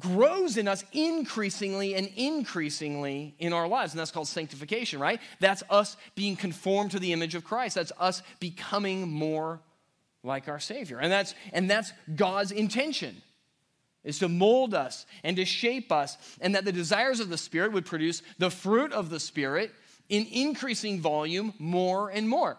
grows 0.01 0.57
in 0.57 0.66
us 0.66 0.85
increasingly 0.92 1.94
and 1.94 2.11
increasingly 2.16 3.37
in 3.38 3.53
our 3.53 3.68
lives. 3.68 3.92
And 3.92 4.01
that's 4.01 4.11
called 4.11 4.27
sanctification, 4.27 4.99
right? 4.99 5.21
That's 5.38 5.62
us 5.71 5.97
being 6.16 6.35
conformed 6.35 6.90
to 6.90 6.99
the 6.99 7.12
image 7.12 7.37
of 7.37 7.44
Christ. 7.44 7.77
That's 7.77 7.92
us 8.01 8.25
becoming 8.40 9.09
more 9.09 9.61
like 10.29 10.47
our 10.47 10.61
Savior. 10.61 10.99
And 10.99 11.11
that's, 11.11 11.35
and 11.53 11.69
that's 11.69 11.93
God's 12.14 12.53
intention 12.53 13.21
is 14.05 14.21
to 14.21 14.29
mold 14.29 14.75
us 14.75 15.05
and 15.25 15.37
to 15.37 15.45
shape 15.45 15.91
us, 15.91 16.17
and 16.41 16.55
that 16.55 16.64
the 16.64 16.73
desires 16.73 17.21
of 17.21 17.29
the 17.29 17.37
Spirit 17.37 17.73
would 17.73 17.85
produce 17.85 18.23
the 18.38 18.51
fruit 18.51 18.93
of 18.93 19.11
the 19.11 19.19
Spirit 19.19 19.73
in 20.09 20.27
increasing 20.31 21.01
volume 21.01 21.53
more 21.59 22.09
and 22.09 22.29
more. 22.29 22.57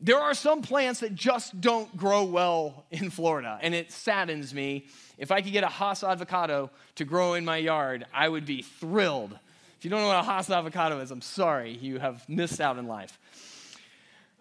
There 0.00 0.18
are 0.18 0.34
some 0.34 0.60
plants 0.60 1.00
that 1.00 1.14
just 1.14 1.58
don't 1.60 1.96
grow 1.96 2.24
well 2.24 2.84
in 2.90 3.08
Florida, 3.10 3.58
and 3.62 3.74
it 3.74 3.90
saddens 3.92 4.52
me. 4.52 4.86
If 5.16 5.30
I 5.30 5.40
could 5.40 5.52
get 5.52 5.64
a 5.64 5.68
Hass 5.68 6.02
avocado 6.02 6.70
to 6.96 7.04
grow 7.04 7.34
in 7.34 7.44
my 7.44 7.56
yard, 7.56 8.04
I 8.12 8.28
would 8.28 8.44
be 8.44 8.60
thrilled. 8.60 9.38
If 9.78 9.84
you 9.84 9.90
don't 9.90 10.00
know 10.00 10.08
what 10.08 10.18
a 10.18 10.24
Hass 10.24 10.50
avocado 10.50 11.00
is, 11.00 11.10
I'm 11.10 11.22
sorry, 11.22 11.78
you 11.80 12.00
have 12.00 12.28
missed 12.28 12.60
out 12.60 12.76
in 12.76 12.86
life. 12.86 13.18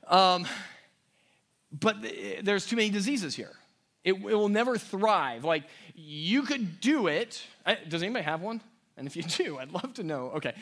Um, 0.08 0.46
but 1.80 1.98
there's 2.42 2.66
too 2.66 2.76
many 2.76 2.90
diseases 2.90 3.36
here. 3.36 3.52
It, 4.04 4.14
it, 4.14 4.20
will 4.20 4.50
never 4.50 4.78
thrive. 4.78 5.44
Like, 5.44 5.64
you 5.96 6.44
could 6.44 6.82
do 6.82 7.08
it. 7.08 7.42
Does 7.88 8.04
anybody 8.04 8.26
have 8.26 8.42
one? 8.42 8.62
And 8.98 9.08
if 9.08 9.16
you 9.16 9.24
do, 9.24 9.58
I'd 9.58 9.72
love 9.72 9.94
to 9.96 10.04
know. 10.04 10.32
Okay, 10.36 10.54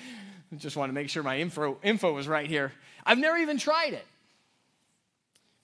just 0.57 0.77
want 0.77 0.89
to 0.89 0.93
make 0.93 1.09
sure 1.09 1.23
my 1.23 1.39
info, 1.39 1.77
info 1.83 2.13
was 2.13 2.27
right 2.27 2.47
here. 2.47 2.71
I've 3.05 3.17
never 3.17 3.37
even 3.37 3.57
tried 3.57 3.93
it. 3.93 4.05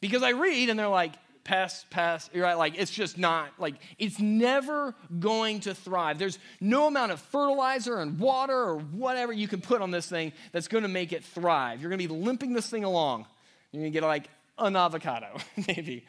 Because 0.01 0.21
I 0.23 0.29
read 0.29 0.69
and 0.69 0.77
they're 0.77 0.87
like, 0.87 1.13
pass, 1.43 1.85
pass, 1.89 2.29
right, 2.35 2.55
like 2.55 2.77
it's 2.77 2.91
just 2.91 3.17
not, 3.17 3.49
like 3.57 3.75
it's 3.97 4.19
never 4.19 4.93
going 5.19 5.61
to 5.61 5.73
thrive. 5.73 6.19
There's 6.19 6.37
no 6.59 6.87
amount 6.87 7.13
of 7.13 7.21
fertilizer 7.21 7.99
and 7.99 8.19
water 8.19 8.53
or 8.53 8.77
whatever 8.79 9.31
you 9.31 9.47
can 9.47 9.61
put 9.61 9.81
on 9.81 9.89
this 9.89 10.07
thing 10.07 10.33
that's 10.51 10.67
going 10.67 10.83
to 10.83 10.89
make 10.89 11.13
it 11.13 11.23
thrive. 11.23 11.81
You're 11.81 11.89
going 11.89 12.01
to 12.01 12.07
be 12.07 12.13
limping 12.13 12.53
this 12.53 12.69
thing 12.69 12.83
along. 12.83 13.25
You're 13.71 13.81
going 13.81 13.93
to 13.93 13.99
get 13.99 14.05
like 14.05 14.29
an 14.57 14.75
avocado, 14.75 15.37
maybe. 15.67 16.05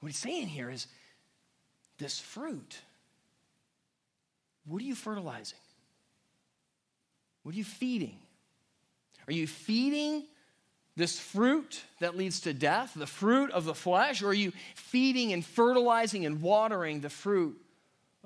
What 0.00 0.08
he's 0.08 0.18
saying 0.18 0.48
here 0.48 0.70
is 0.70 0.86
this 1.98 2.18
fruit, 2.18 2.78
what 4.66 4.82
are 4.82 4.84
you 4.84 4.94
fertilizing? 4.94 5.58
What 7.42 7.54
are 7.54 7.58
you 7.58 7.64
feeding? 7.64 8.18
Are 9.28 9.32
you 9.32 9.46
feeding 9.46 10.24
this 10.96 11.18
fruit 11.18 11.82
that 12.00 12.16
leads 12.16 12.40
to 12.40 12.54
death, 12.54 12.92
the 12.96 13.06
fruit 13.06 13.50
of 13.50 13.64
the 13.64 13.74
flesh, 13.74 14.22
or 14.22 14.28
are 14.28 14.34
you 14.34 14.52
feeding 14.74 15.32
and 15.32 15.44
fertilizing 15.44 16.24
and 16.24 16.40
watering 16.40 17.00
the 17.00 17.10
fruit 17.10 17.60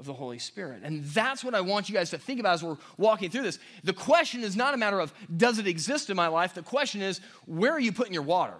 of 0.00 0.06
the 0.06 0.12
Holy 0.12 0.40
Spirit? 0.40 0.80
And 0.82 1.04
that's 1.04 1.44
what 1.44 1.54
I 1.54 1.60
want 1.60 1.88
you 1.88 1.94
guys 1.94 2.10
to 2.10 2.18
think 2.18 2.40
about 2.40 2.54
as 2.54 2.64
we're 2.64 2.78
walking 2.96 3.30
through 3.30 3.42
this. 3.42 3.60
The 3.84 3.92
question 3.92 4.42
is 4.42 4.56
not 4.56 4.74
a 4.74 4.76
matter 4.76 4.98
of 4.98 5.14
does 5.36 5.60
it 5.60 5.68
exist 5.68 6.10
in 6.10 6.16
my 6.16 6.26
life? 6.26 6.54
The 6.54 6.62
question 6.62 7.02
is 7.02 7.20
where 7.46 7.70
are 7.70 7.78
you 7.78 7.92
putting 7.92 8.14
your 8.14 8.24
water? 8.24 8.56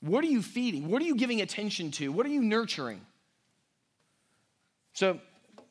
What 0.00 0.22
are 0.24 0.28
you 0.28 0.42
feeding? 0.42 0.90
What 0.90 1.00
are 1.00 1.06
you 1.06 1.16
giving 1.16 1.40
attention 1.40 1.90
to? 1.92 2.12
What 2.12 2.26
are 2.26 2.30
you 2.30 2.42
nurturing? 2.42 3.00
So 4.92 5.18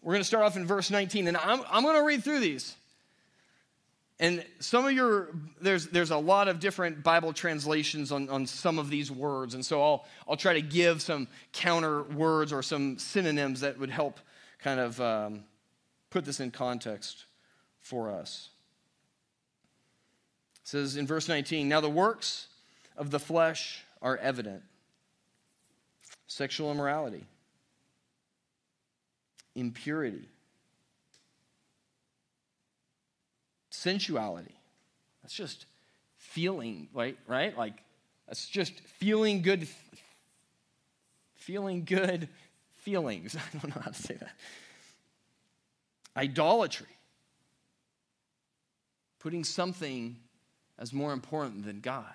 we're 0.01 0.13
going 0.13 0.21
to 0.21 0.27
start 0.27 0.43
off 0.43 0.55
in 0.55 0.65
verse 0.65 0.89
19, 0.89 1.27
and 1.27 1.37
I'm, 1.37 1.61
I'm 1.69 1.83
going 1.83 1.95
to 1.95 2.03
read 2.03 2.23
through 2.23 2.39
these. 2.39 2.75
And 4.19 4.45
some 4.59 4.85
of 4.85 4.93
your, 4.93 5.29
there's, 5.59 5.87
there's 5.87 6.11
a 6.11 6.17
lot 6.17 6.47
of 6.47 6.61
different 6.61 7.03
Bible 7.03 7.33
translations 7.33 8.13
on, 8.13 8.29
on 8.29 8.45
some 8.45 8.79
of 8.79 8.89
these 8.89 9.11
words. 9.11 9.55
And 9.55 9.65
so 9.65 9.81
I'll, 9.83 10.05
I'll 10.27 10.37
try 10.37 10.53
to 10.53 10.61
give 10.61 11.01
some 11.01 11.27
counter 11.51 12.03
words 12.03 12.53
or 12.53 12.63
some 12.63 12.97
synonyms 12.97 13.59
that 13.59 13.77
would 13.77 13.89
help 13.89 14.19
kind 14.65 14.79
of 14.79 14.99
um, 14.99 15.43
put 16.09 16.25
this 16.25 16.39
in 16.39 16.49
context 16.49 17.25
for 17.81 18.09
us. 18.09 18.49
It 20.63 20.67
says 20.69 20.97
in 20.97 21.05
verse 21.05 21.29
19, 21.29 21.69
Now 21.69 21.81
the 21.81 21.89
works 21.89 22.47
of 22.97 23.11
the 23.11 23.19
flesh 23.19 23.83
are 24.01 24.17
evident 24.17 24.63
sexual 26.25 26.71
immorality, 26.71 27.27
impurity 29.53 30.29
sensuality. 33.69 34.55
That's 35.21 35.35
just 35.35 35.67
feeling, 36.17 36.87
right? 36.91 37.19
Right? 37.27 37.55
Like, 37.55 37.75
that's 38.27 38.47
just 38.47 38.79
feeling 38.79 39.43
good, 39.43 39.67
feeling 41.35 41.85
good 41.85 42.29
feelings. 42.85 43.35
I 43.53 43.57
don't 43.57 43.75
know 43.75 43.81
how 43.81 43.91
to 43.91 44.01
say 44.01 44.13
that. 44.13 44.31
Idolatry. 46.15 46.87
Putting 49.19 49.43
something 49.43 50.17
as 50.77 50.93
more 50.93 51.11
important 51.11 51.65
than 51.65 51.81
God. 51.81 52.05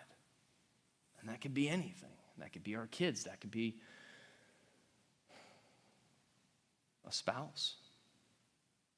And 1.20 1.28
that 1.28 1.40
could 1.40 1.52
be 1.52 1.68
anything. 1.68 2.08
That 2.38 2.52
could 2.52 2.62
be 2.62 2.76
our 2.76 2.86
kids. 2.86 3.24
That 3.24 3.40
could 3.40 3.50
be 3.50 3.76
a 7.06 7.12
spouse. 7.12 7.74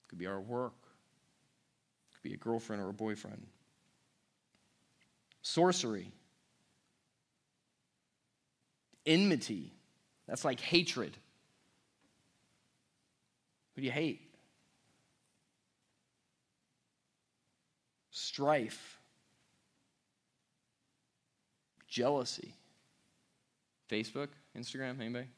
It 0.04 0.08
could 0.08 0.18
be 0.18 0.26
our 0.26 0.40
work 0.40 0.74
It 2.10 2.14
could 2.14 2.28
be 2.28 2.34
a 2.34 2.36
girlfriend 2.36 2.82
or 2.82 2.90
a 2.90 2.92
boyfriend. 2.92 3.46
Sorcery, 5.40 6.12
enmity, 9.04 9.72
that's 10.28 10.44
like 10.44 10.60
hatred. 10.60 11.16
Who 13.74 13.82
do 13.82 13.86
you 13.86 13.92
hate? 13.92 14.20
Strife, 18.10 18.98
jealousy. 21.88 22.54
Facebook, 23.90 24.28
Instagram, 24.56 25.00
anybody? 25.00 25.28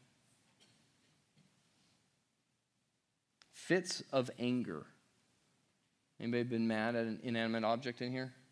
fits 3.64 4.02
of 4.12 4.30
anger. 4.38 4.84
Anybody 6.20 6.42
been 6.44 6.68
mad 6.68 6.94
at 6.94 7.06
an 7.06 7.20
inanimate 7.22 7.64
object 7.64 8.02
in 8.02 8.12
here? 8.12 8.32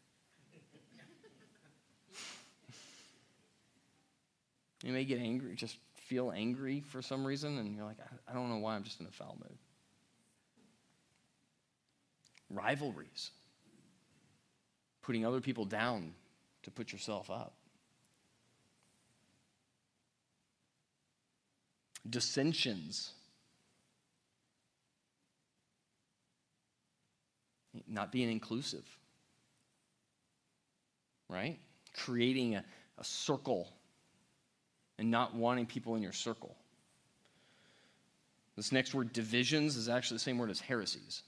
You 4.84 4.92
may 4.92 5.04
get 5.04 5.20
angry, 5.20 5.54
just 5.54 5.76
feel 5.94 6.32
angry 6.32 6.80
for 6.80 7.02
some 7.02 7.24
reason, 7.24 7.58
and 7.58 7.76
you're 7.76 7.84
like, 7.84 7.98
I 8.26 8.32
don't 8.32 8.48
know 8.48 8.56
why, 8.56 8.74
I'm 8.74 8.82
just 8.82 8.98
in 8.98 9.06
a 9.06 9.12
foul 9.12 9.36
mood. 9.40 9.56
Rivalries, 12.52 13.30
putting 15.02 15.26
other 15.26 15.40
people 15.40 15.64
down 15.64 16.14
to 16.62 16.70
put 16.70 16.92
yourself 16.92 17.30
up. 17.30 17.54
Dissensions. 22.08 23.12
Not 27.88 28.12
being 28.12 28.30
inclusive, 28.30 28.84
right? 31.30 31.58
Creating 31.96 32.56
a, 32.56 32.64
a 32.98 33.04
circle 33.04 33.72
and 34.98 35.10
not 35.10 35.34
wanting 35.34 35.64
people 35.66 35.96
in 35.96 36.02
your 36.02 36.12
circle. 36.12 36.54
This 38.56 38.72
next 38.72 38.94
word, 38.94 39.12
divisions, 39.12 39.76
is 39.76 39.88
actually 39.88 40.16
the 40.16 40.22
same 40.22 40.36
word 40.36 40.50
as 40.50 40.60
heresies. 40.60 41.22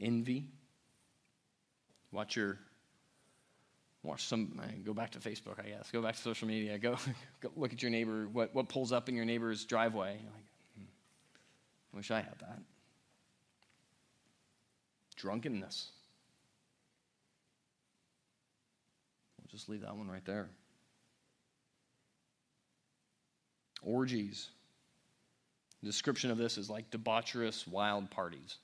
Envy. 0.00 0.48
Watch 2.12 2.36
your, 2.36 2.58
watch 4.02 4.26
some, 4.26 4.60
go 4.84 4.92
back 4.92 5.10
to 5.10 5.18
Facebook, 5.18 5.64
I 5.64 5.68
guess. 5.68 5.90
Go 5.90 6.02
back 6.02 6.16
to 6.16 6.20
social 6.20 6.48
media. 6.48 6.78
Go, 6.78 6.96
go 7.40 7.50
look 7.56 7.72
at 7.72 7.82
your 7.82 7.90
neighbor, 7.90 8.26
what, 8.32 8.54
what 8.54 8.68
pulls 8.68 8.92
up 8.92 9.08
in 9.08 9.14
your 9.14 9.24
neighbor's 9.24 9.64
driveway. 9.64 10.18
You're 10.20 10.32
like, 10.32 10.44
hmm, 10.76 11.96
wish 11.96 12.10
I 12.10 12.20
had 12.20 12.38
that. 12.40 12.60
Drunkenness. 15.16 15.90
We'll 19.38 19.48
just 19.50 19.68
leave 19.68 19.82
that 19.82 19.94
one 19.94 20.08
right 20.08 20.24
there. 20.24 20.48
Orgies. 23.82 24.48
The 25.82 25.86
description 25.86 26.30
of 26.30 26.38
this 26.38 26.58
is 26.58 26.68
like 26.68 26.90
debaucherous, 26.90 27.66
wild 27.66 28.10
parties. 28.10 28.56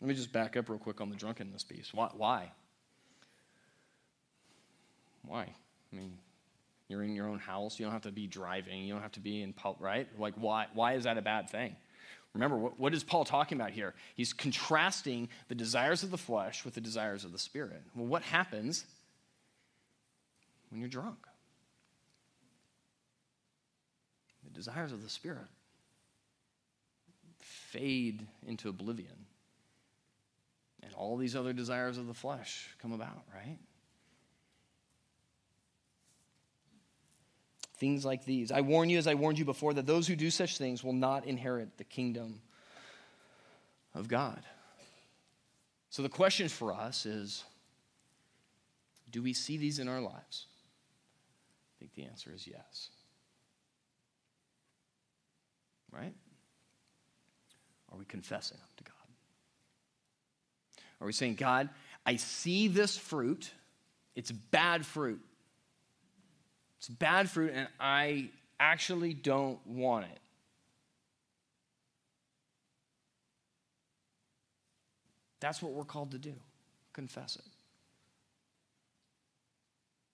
Let 0.00 0.08
me 0.08 0.14
just 0.14 0.32
back 0.32 0.56
up 0.56 0.68
real 0.68 0.78
quick 0.78 1.00
on 1.00 1.10
the 1.10 1.16
drunkenness 1.16 1.64
piece. 1.64 1.92
Why? 1.92 2.10
Why? 2.16 2.52
Why? 5.26 5.42
I 5.92 5.96
mean, 5.96 6.18
you're 6.88 7.02
in 7.02 7.14
your 7.14 7.28
own 7.28 7.38
house. 7.38 7.78
You 7.78 7.84
don't 7.84 7.92
have 7.92 8.02
to 8.02 8.12
be 8.12 8.26
driving. 8.26 8.82
You 8.82 8.94
don't 8.94 9.02
have 9.02 9.12
to 9.12 9.20
be 9.20 9.42
in 9.42 9.54
right? 9.78 10.08
Like, 10.18 10.34
why? 10.36 10.66
Why 10.72 10.94
is 10.94 11.04
that 11.04 11.18
a 11.18 11.22
bad 11.22 11.50
thing? 11.50 11.76
Remember, 12.32 12.56
what, 12.56 12.78
what 12.78 12.94
is 12.94 13.02
Paul 13.02 13.24
talking 13.24 13.60
about 13.60 13.72
here? 13.72 13.94
He's 14.14 14.32
contrasting 14.32 15.28
the 15.48 15.54
desires 15.54 16.02
of 16.02 16.10
the 16.10 16.18
flesh 16.18 16.64
with 16.64 16.74
the 16.74 16.80
desires 16.80 17.24
of 17.24 17.32
the 17.32 17.38
spirit. 17.38 17.82
Well, 17.94 18.06
what 18.06 18.22
happens 18.22 18.84
when 20.70 20.80
you're 20.80 20.88
drunk? 20.88 21.18
The 24.44 24.50
desires 24.50 24.92
of 24.92 25.02
the 25.02 25.08
spirit 25.08 25.48
fade 27.38 28.26
into 28.46 28.68
oblivion. 28.68 29.26
And 30.82 30.92
all 30.94 31.16
these 31.16 31.36
other 31.36 31.52
desires 31.52 31.98
of 31.98 32.06
the 32.06 32.14
flesh 32.14 32.68
come 32.80 32.92
about, 32.92 33.22
right? 33.34 33.58
things 37.80 38.04
like 38.04 38.26
these. 38.26 38.52
I 38.52 38.60
warn 38.60 38.90
you, 38.90 38.98
as 38.98 39.06
I 39.06 39.14
warned 39.14 39.38
you 39.38 39.46
before, 39.46 39.72
that 39.72 39.86
those 39.86 40.06
who 40.06 40.14
do 40.14 40.30
such 40.30 40.58
things 40.58 40.84
will 40.84 40.92
not 40.92 41.24
inherit 41.24 41.78
the 41.78 41.84
kingdom 41.84 42.42
of 43.94 44.06
God. 44.06 44.42
So 45.88 46.02
the 46.02 46.10
question 46.10 46.48
for 46.48 46.72
us 46.72 47.06
is 47.06 47.42
do 49.10 49.22
we 49.22 49.32
see 49.32 49.56
these 49.56 49.80
in 49.80 49.88
our 49.88 50.00
lives? 50.00 50.46
I 50.46 51.74
think 51.80 51.94
the 51.94 52.04
answer 52.04 52.30
is 52.32 52.46
yes. 52.46 52.90
Right? 55.90 56.14
Are 57.90 57.98
we 57.98 58.04
confessing 58.04 58.58
them 58.58 58.68
to 58.76 58.84
God? 58.84 58.89
Are 61.00 61.06
we 61.06 61.12
saying, 61.12 61.36
God, 61.36 61.68
I 62.04 62.16
see 62.16 62.68
this 62.68 62.96
fruit, 62.96 63.50
it's 64.14 64.30
bad 64.30 64.84
fruit. 64.84 65.20
It's 66.78 66.88
bad 66.88 67.28
fruit, 67.28 67.52
and 67.54 67.68
I 67.78 68.30
actually 68.58 69.12
don't 69.12 69.64
want 69.66 70.06
it. 70.06 70.18
That's 75.40 75.62
what 75.62 75.72
we're 75.72 75.84
called 75.84 76.12
to 76.12 76.18
do 76.18 76.34
confess 76.92 77.36
it. 77.36 77.44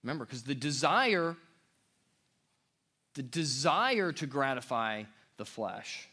Remember, 0.03 0.25
because 0.25 0.43
the 0.43 0.55
desire, 0.55 1.37
the 3.15 3.23
desire 3.23 4.13
to 4.13 4.27
gratify 4.27 5.05
the 5.37 5.45
flesh 5.45 6.09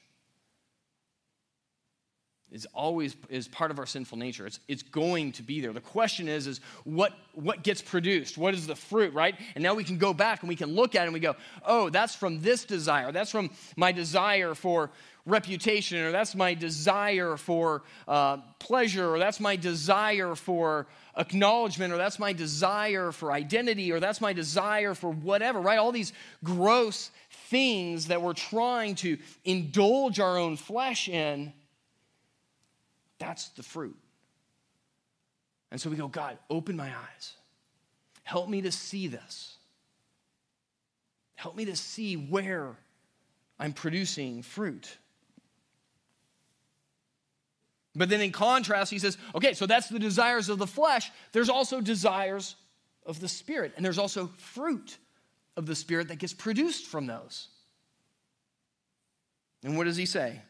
is 2.54 2.68
always 2.74 3.16
is 3.30 3.48
part 3.48 3.72
of 3.72 3.80
our 3.80 3.86
sinful 3.86 4.18
nature. 4.18 4.46
It's, 4.46 4.60
it's 4.68 4.84
going 4.84 5.32
to 5.34 5.44
be 5.44 5.60
there. 5.60 5.74
The 5.74 5.82
question 5.82 6.28
is, 6.28 6.46
is 6.46 6.62
what, 6.84 7.14
what 7.34 7.64
gets 7.64 7.82
produced? 7.82 8.38
What 8.38 8.54
is 8.54 8.68
the 8.68 8.76
fruit, 8.76 9.14
right? 9.14 9.36
And 9.56 9.64
now 9.64 9.74
we 9.74 9.84
can 9.84 9.98
go 9.98 10.14
back 10.14 10.42
and 10.42 10.50
we 10.50 10.56
can 10.56 10.74
look 10.76 10.94
at 10.94 11.02
it 11.02 11.06
and 11.06 11.14
we 11.14 11.20
go, 11.20 11.36
oh, 11.66 11.90
that's 11.90 12.16
from 12.16 12.42
this 12.42 12.64
desire. 12.64 13.12
That's 13.12 13.32
from 13.32 13.50
my 13.76 13.92
desire 13.92 14.54
for 14.54 14.92
reputation, 15.26 16.00
or 16.00 16.12
that's 16.12 16.36
my 16.36 16.54
desire 16.54 17.38
for 17.38 17.82
uh, 18.08 18.38
pleasure, 18.60 19.16
or 19.16 19.20
that's 19.20 19.40
my 19.40 19.56
desire 19.56 20.36
for 20.36 20.86
acknowledgement, 21.18 21.94
or 21.94 21.98
that's 21.98 22.20
my 22.20 22.34
desire 22.34 23.12
for 23.12 23.32
identity, 23.32 23.92
or 23.92 24.00
that's 24.00 24.20
my 24.20 24.34
desire 24.34 24.94
for 24.94 25.12
whatever, 25.12 25.62
right? 25.62 25.80
All 25.80 25.94
these 25.94 26.14
gross 26.44 27.10
things 27.48 28.08
that 28.08 28.22
we're 28.22 28.34
trying 28.34 28.96
to 28.96 29.18
indulge 29.46 30.20
our 30.20 30.38
own 30.38 30.58
flesh 30.58 31.08
in 31.08 31.54
that's 33.24 33.50
the 33.50 33.64
fruit. 33.64 33.96
And 35.72 35.80
so 35.80 35.90
we 35.90 35.96
go, 35.96 36.08
God, 36.08 36.38
open 36.50 36.76
my 36.76 36.90
eyes. 36.90 37.34
Help 38.24 38.50
me 38.50 38.62
to 38.62 38.72
see 38.72 39.08
this. 39.08 39.58
Help 41.36 41.56
me 41.56 41.66
to 41.66 41.76
see 41.76 42.16
where 42.16 42.76
I'm 43.60 43.74
producing 43.74 44.44
fruit. 44.44 44.98
But 47.96 48.10
then 48.10 48.22
in 48.22 48.32
contrast, 48.32 48.92
he 48.92 49.00
says, 49.00 49.18
okay, 49.36 49.54
so 49.54 49.66
that's 49.66 49.88
the 49.88 50.00
desires 50.00 50.50
of 50.50 50.58
the 50.58 50.68
flesh. 50.68 51.12
There's 51.32 51.50
also 51.50 51.80
desires 51.80 52.56
of 53.06 53.20
the 53.20 53.30
spirit, 53.30 53.74
and 53.76 53.86
there's 53.86 54.00
also 54.00 54.28
fruit 54.38 54.98
of 55.56 55.66
the 55.66 55.76
spirit 55.76 56.10
that 56.10 56.18
gets 56.18 56.34
produced 56.34 56.88
from 56.88 57.08
those. 57.08 57.48
And 59.64 59.78
what 59.78 59.86
does 59.86 59.98
he 59.98 60.06
say? 60.06 60.42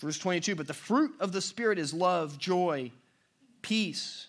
Verse 0.00 0.18
22 0.18 0.54
But 0.54 0.66
the 0.66 0.74
fruit 0.74 1.14
of 1.20 1.32
the 1.32 1.40
Spirit 1.40 1.78
is 1.78 1.94
love, 1.94 2.38
joy, 2.38 2.92
peace, 3.62 4.28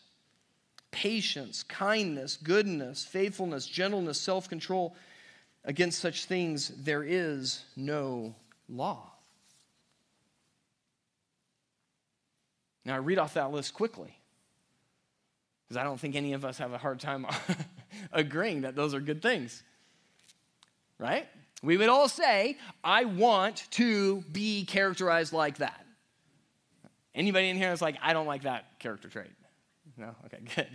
patience, 0.92 1.64
kindness, 1.64 2.38
goodness, 2.38 3.06
faithfulness, 3.06 3.66
gentleness, 3.68 4.20
self 4.20 4.50
control. 4.50 4.96
Against 5.64 6.00
such 6.00 6.26
things 6.26 6.70
there 6.70 7.04
is 7.04 7.64
no 7.76 8.34
law. 8.70 9.12
Now, 12.86 12.96
I 12.96 13.00
read 13.00 13.20
off 13.20 13.34
that 13.34 13.52
list 13.52 13.74
quickly 13.74 14.18
because 15.68 15.76
I 15.76 15.84
don't 15.84 16.00
think 16.00 16.16
any 16.16 16.32
of 16.32 16.46
us 16.46 16.58
have 16.60 16.72
a 16.72 16.78
hard 16.78 17.02
time 17.02 17.28
agreeing 18.14 18.62
that 18.62 18.78
those 18.78 18.94
are 18.94 19.02
good 19.02 19.22
things. 19.22 19.62
Right? 20.98 21.28
We 21.64 21.78
would 21.78 21.90
all 21.90 22.08
say, 22.08 22.58
I 22.84 23.06
want 23.06 23.66
to 23.72 24.22
be 24.32 24.66
characterized 24.66 25.34
like 25.34 25.58
that. 25.58 25.86
Anybody 27.16 27.50
in 27.50 27.58
here 27.58 27.72
is 27.72 27.82
like, 27.82 27.96
I 28.02 28.14
don't 28.14 28.28
like 28.28 28.44
that 28.44 28.80
character 28.80 29.10
trait? 29.10 29.32
No? 29.98 30.16
Okay, 30.26 30.40
good. 30.56 30.68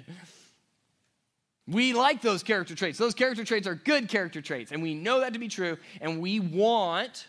We 1.68 1.92
like 1.92 2.20
those 2.20 2.42
character 2.42 2.74
traits. 2.74 2.98
Those 2.98 3.14
character 3.14 3.44
traits 3.44 3.68
are 3.68 3.76
good 3.76 4.08
character 4.08 4.42
traits, 4.42 4.72
and 4.72 4.82
we 4.82 4.94
know 4.94 5.20
that 5.20 5.34
to 5.34 5.38
be 5.38 5.46
true, 5.46 5.78
and 6.00 6.20
we 6.20 6.40
want, 6.40 7.28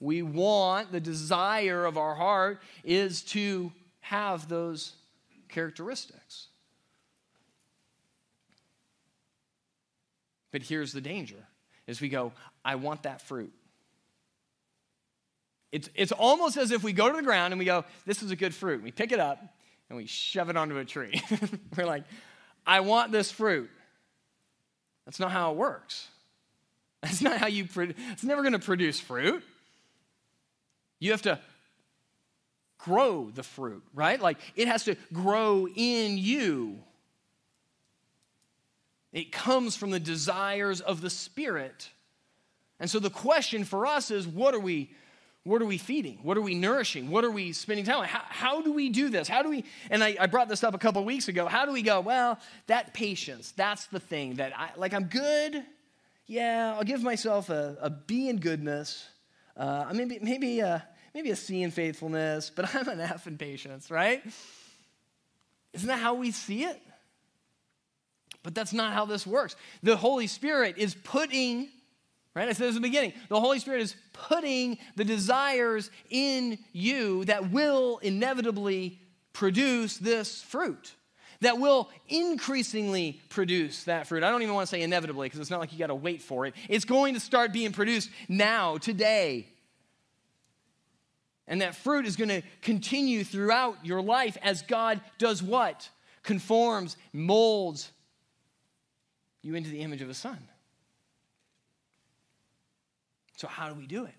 we 0.00 0.22
want, 0.22 0.90
the 0.90 1.00
desire 1.00 1.84
of 1.84 1.98
our 1.98 2.14
heart 2.14 2.62
is 2.82 3.20
to 3.24 3.70
have 4.00 4.48
those 4.48 4.94
characteristics. 5.50 6.46
But 10.50 10.62
here's 10.62 10.94
the 10.94 11.02
danger 11.02 11.46
is 11.86 12.00
we 12.00 12.08
go, 12.08 12.32
I 12.68 12.74
want 12.74 13.04
that 13.04 13.22
fruit. 13.22 13.50
It's, 15.72 15.88
it's 15.94 16.12
almost 16.12 16.58
as 16.58 16.70
if 16.70 16.82
we 16.82 16.92
go 16.92 17.08
to 17.08 17.16
the 17.16 17.22
ground 17.22 17.54
and 17.54 17.58
we 17.58 17.64
go, 17.64 17.86
This 18.04 18.22
is 18.22 18.30
a 18.30 18.36
good 18.36 18.54
fruit. 18.54 18.82
We 18.82 18.90
pick 18.90 19.10
it 19.10 19.18
up 19.18 19.42
and 19.88 19.96
we 19.96 20.04
shove 20.04 20.50
it 20.50 20.56
onto 20.58 20.76
a 20.76 20.84
tree. 20.84 21.18
We're 21.78 21.86
like, 21.86 22.04
I 22.66 22.80
want 22.80 23.10
this 23.10 23.30
fruit. 23.30 23.70
That's 25.06 25.18
not 25.18 25.30
how 25.30 25.52
it 25.52 25.56
works. 25.56 26.08
That's 27.02 27.22
not 27.22 27.38
how 27.38 27.46
you, 27.46 27.64
produce. 27.64 27.96
it's 28.12 28.22
never 28.22 28.42
going 28.42 28.52
to 28.52 28.58
produce 28.58 29.00
fruit. 29.00 29.42
You 31.00 31.12
have 31.12 31.22
to 31.22 31.38
grow 32.76 33.30
the 33.30 33.42
fruit, 33.42 33.82
right? 33.94 34.20
Like 34.20 34.36
it 34.56 34.68
has 34.68 34.84
to 34.84 34.94
grow 35.10 35.66
in 35.74 36.18
you. 36.18 36.80
It 39.14 39.32
comes 39.32 39.74
from 39.74 39.90
the 39.90 40.00
desires 40.00 40.82
of 40.82 41.00
the 41.00 41.08
Spirit. 41.08 41.88
And 42.80 42.88
so 42.88 42.98
the 42.98 43.10
question 43.10 43.64
for 43.64 43.86
us 43.86 44.10
is 44.10 44.26
what 44.26 44.54
are 44.54 44.60
we 44.60 44.90
what 45.48 45.62
are 45.62 45.66
we 45.66 45.78
feeding? 45.78 46.18
What 46.22 46.36
are 46.36 46.42
we 46.42 46.54
nourishing? 46.54 47.10
What 47.10 47.24
are 47.24 47.30
we 47.30 47.52
spending 47.54 47.86
time 47.86 48.00
on? 48.00 48.04
How, 48.04 48.20
how 48.28 48.60
do 48.60 48.72
we 48.72 48.90
do 48.90 49.08
this? 49.08 49.28
How 49.28 49.42
do 49.42 49.48
we, 49.48 49.64
and 49.90 50.04
I, 50.04 50.14
I 50.20 50.26
brought 50.26 50.48
this 50.48 50.62
up 50.62 50.74
a 50.74 50.78
couple 50.78 51.02
weeks 51.06 51.28
ago. 51.28 51.46
How 51.46 51.64
do 51.64 51.72
we 51.72 51.80
go, 51.80 52.00
well, 52.00 52.38
that 52.66 52.92
patience, 52.92 53.52
that's 53.56 53.86
the 53.86 53.98
thing 53.98 54.34
that 54.34 54.52
I, 54.54 54.70
like, 54.76 54.92
I'm 54.92 55.04
good. 55.04 55.64
Yeah, 56.26 56.74
I'll 56.76 56.84
give 56.84 57.02
myself 57.02 57.48
a, 57.48 57.78
a 57.80 57.88
B 57.88 58.28
in 58.28 58.36
goodness. 58.40 59.08
Uh, 59.56 59.86
maybe, 59.94 60.18
maybe, 60.20 60.60
a, 60.60 60.86
maybe 61.14 61.30
a 61.30 61.36
C 61.36 61.62
in 61.62 61.70
faithfulness, 61.70 62.50
but 62.54 62.74
I'm 62.74 62.88
an 62.88 63.00
F 63.00 63.26
in 63.26 63.38
patience, 63.38 63.90
right? 63.90 64.22
Isn't 65.72 65.88
that 65.88 66.00
how 66.00 66.14
we 66.14 66.30
see 66.30 66.64
it? 66.64 66.80
But 68.42 68.54
that's 68.54 68.74
not 68.74 68.92
how 68.92 69.06
this 69.06 69.26
works. 69.26 69.56
The 69.82 69.96
Holy 69.96 70.26
Spirit 70.26 70.76
is 70.76 70.94
putting 70.94 71.68
Right? 72.38 72.48
I 72.48 72.52
said 72.52 72.68
this 72.68 72.76
in 72.76 72.82
the 72.82 72.88
beginning. 72.88 73.14
The 73.28 73.40
Holy 73.40 73.58
Spirit 73.58 73.82
is 73.82 73.96
putting 74.12 74.78
the 74.94 75.04
desires 75.04 75.90
in 76.08 76.60
you 76.70 77.24
that 77.24 77.50
will 77.50 77.98
inevitably 77.98 79.00
produce 79.32 79.96
this 79.96 80.40
fruit, 80.40 80.94
that 81.40 81.58
will 81.58 81.90
increasingly 82.06 83.20
produce 83.28 83.82
that 83.84 84.06
fruit. 84.06 84.22
I 84.22 84.30
don't 84.30 84.42
even 84.42 84.54
want 84.54 84.68
to 84.68 84.70
say 84.70 84.82
inevitably 84.82 85.26
because 85.26 85.40
it's 85.40 85.50
not 85.50 85.58
like 85.58 85.72
you 85.72 85.80
got 85.80 85.88
to 85.88 85.96
wait 85.96 86.22
for 86.22 86.46
it. 86.46 86.54
It's 86.68 86.84
going 86.84 87.14
to 87.14 87.20
start 87.20 87.52
being 87.52 87.72
produced 87.72 88.08
now, 88.28 88.78
today. 88.78 89.48
And 91.48 91.60
that 91.60 91.74
fruit 91.74 92.06
is 92.06 92.14
going 92.14 92.28
to 92.28 92.42
continue 92.62 93.24
throughout 93.24 93.84
your 93.84 94.00
life 94.00 94.36
as 94.42 94.62
God 94.62 95.00
does 95.18 95.42
what? 95.42 95.88
Conforms, 96.22 96.96
molds 97.12 97.90
you 99.42 99.56
into 99.56 99.70
the 99.70 99.80
image 99.80 100.02
of 100.02 100.08
a 100.08 100.14
son. 100.14 100.38
So, 103.38 103.46
how 103.46 103.68
do 103.68 103.74
we 103.74 103.86
do 103.86 104.04
it? 104.04 104.14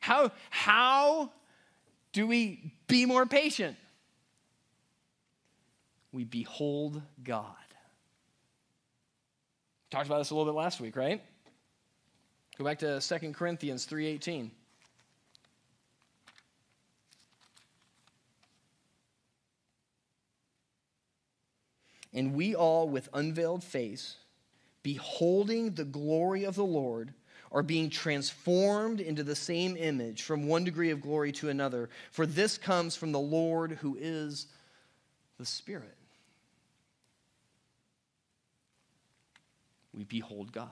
How, 0.00 0.32
how 0.48 1.30
do 2.14 2.26
we 2.26 2.72
be 2.88 3.04
more 3.04 3.26
patient? 3.26 3.76
We 6.12 6.24
behold 6.24 7.02
God. 7.22 7.44
Talked 9.90 10.06
about 10.06 10.16
this 10.16 10.30
a 10.30 10.34
little 10.34 10.50
bit 10.50 10.56
last 10.56 10.80
week, 10.80 10.96
right? 10.96 11.22
Go 12.56 12.64
back 12.64 12.78
to 12.78 13.02
2 13.02 13.34
Corinthians 13.34 13.84
3:18. 13.84 14.50
And 22.14 22.34
we 22.34 22.54
all 22.54 22.88
with 22.88 23.10
unveiled 23.12 23.62
face 23.62 24.16
beholding 24.82 25.74
the 25.74 25.84
glory 25.84 26.44
of 26.44 26.54
the 26.54 26.64
Lord 26.64 27.12
are 27.54 27.62
being 27.62 27.88
transformed 27.88 29.00
into 29.00 29.22
the 29.22 29.36
same 29.36 29.76
image 29.76 30.22
from 30.22 30.48
one 30.48 30.64
degree 30.64 30.90
of 30.90 31.00
glory 31.00 31.30
to 31.30 31.48
another. 31.48 31.88
For 32.10 32.26
this 32.26 32.58
comes 32.58 32.96
from 32.96 33.12
the 33.12 33.20
Lord 33.20 33.78
who 33.80 33.96
is 33.98 34.48
the 35.38 35.46
Spirit. 35.46 35.96
We 39.94 40.02
behold 40.02 40.50
God. 40.50 40.68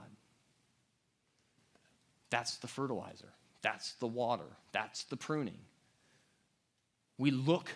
That's 2.30 2.56
the 2.56 2.66
fertilizer, 2.66 3.28
that's 3.62 3.92
the 3.94 4.06
water, 4.08 4.56
that's 4.72 5.04
the 5.04 5.16
pruning. 5.16 5.60
We 7.16 7.30
look 7.30 7.70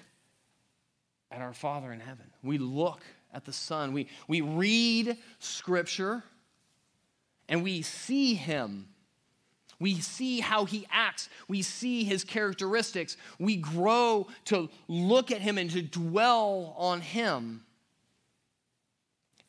at 1.30 1.40
our 1.40 1.52
Father 1.52 1.92
in 1.92 2.00
heaven, 2.00 2.26
we 2.42 2.58
look 2.58 3.02
at 3.32 3.44
the 3.44 3.52
Son, 3.52 3.92
we, 3.92 4.08
we 4.26 4.40
read 4.40 5.16
Scripture. 5.38 6.24
And 7.48 7.62
we 7.62 7.82
see 7.82 8.34
him 8.34 8.88
we 9.78 10.00
see 10.00 10.40
how 10.40 10.64
he 10.64 10.86
acts. 10.90 11.28
We 11.48 11.62
see 11.62 12.04
his 12.04 12.24
characteristics. 12.24 13.16
We 13.38 13.56
grow 13.56 14.28
to 14.46 14.70
look 14.88 15.30
at 15.30 15.40
him 15.40 15.58
and 15.58 15.70
to 15.70 15.82
dwell 15.82 16.74
on 16.78 17.00
him. 17.00 17.62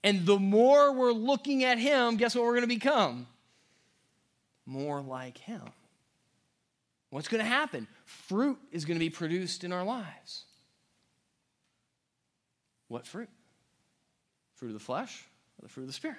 And 0.04 0.26
the 0.26 0.40
more 0.40 0.94
we're 0.94 1.12
looking 1.12 1.64
at 1.64 1.80
him, 1.80 2.18
guess 2.18 2.36
what 2.36 2.44
we're 2.44 2.52
going 2.52 2.62
to 2.62 2.68
become? 2.68 3.28
More 4.66 5.02
like 5.02 5.38
him. 5.38 5.62
What's 7.10 7.28
going 7.28 7.44
to 7.44 7.50
happen? 7.50 7.88
Fruit 8.06 8.58
is 8.72 8.86
going 8.86 8.96
to 8.96 9.00
be 9.00 9.10
produced 9.10 9.64
in 9.64 9.72
our 9.72 9.84
lives. 9.84 10.44
What 12.90 13.06
fruit? 13.06 13.30
Fruit 14.56 14.70
of 14.70 14.74
the 14.74 14.80
flesh 14.80 15.26
or 15.60 15.64
the 15.64 15.70
fruit 15.70 15.84
of 15.84 15.88
the 15.88 15.94
Spirit? 15.94 16.18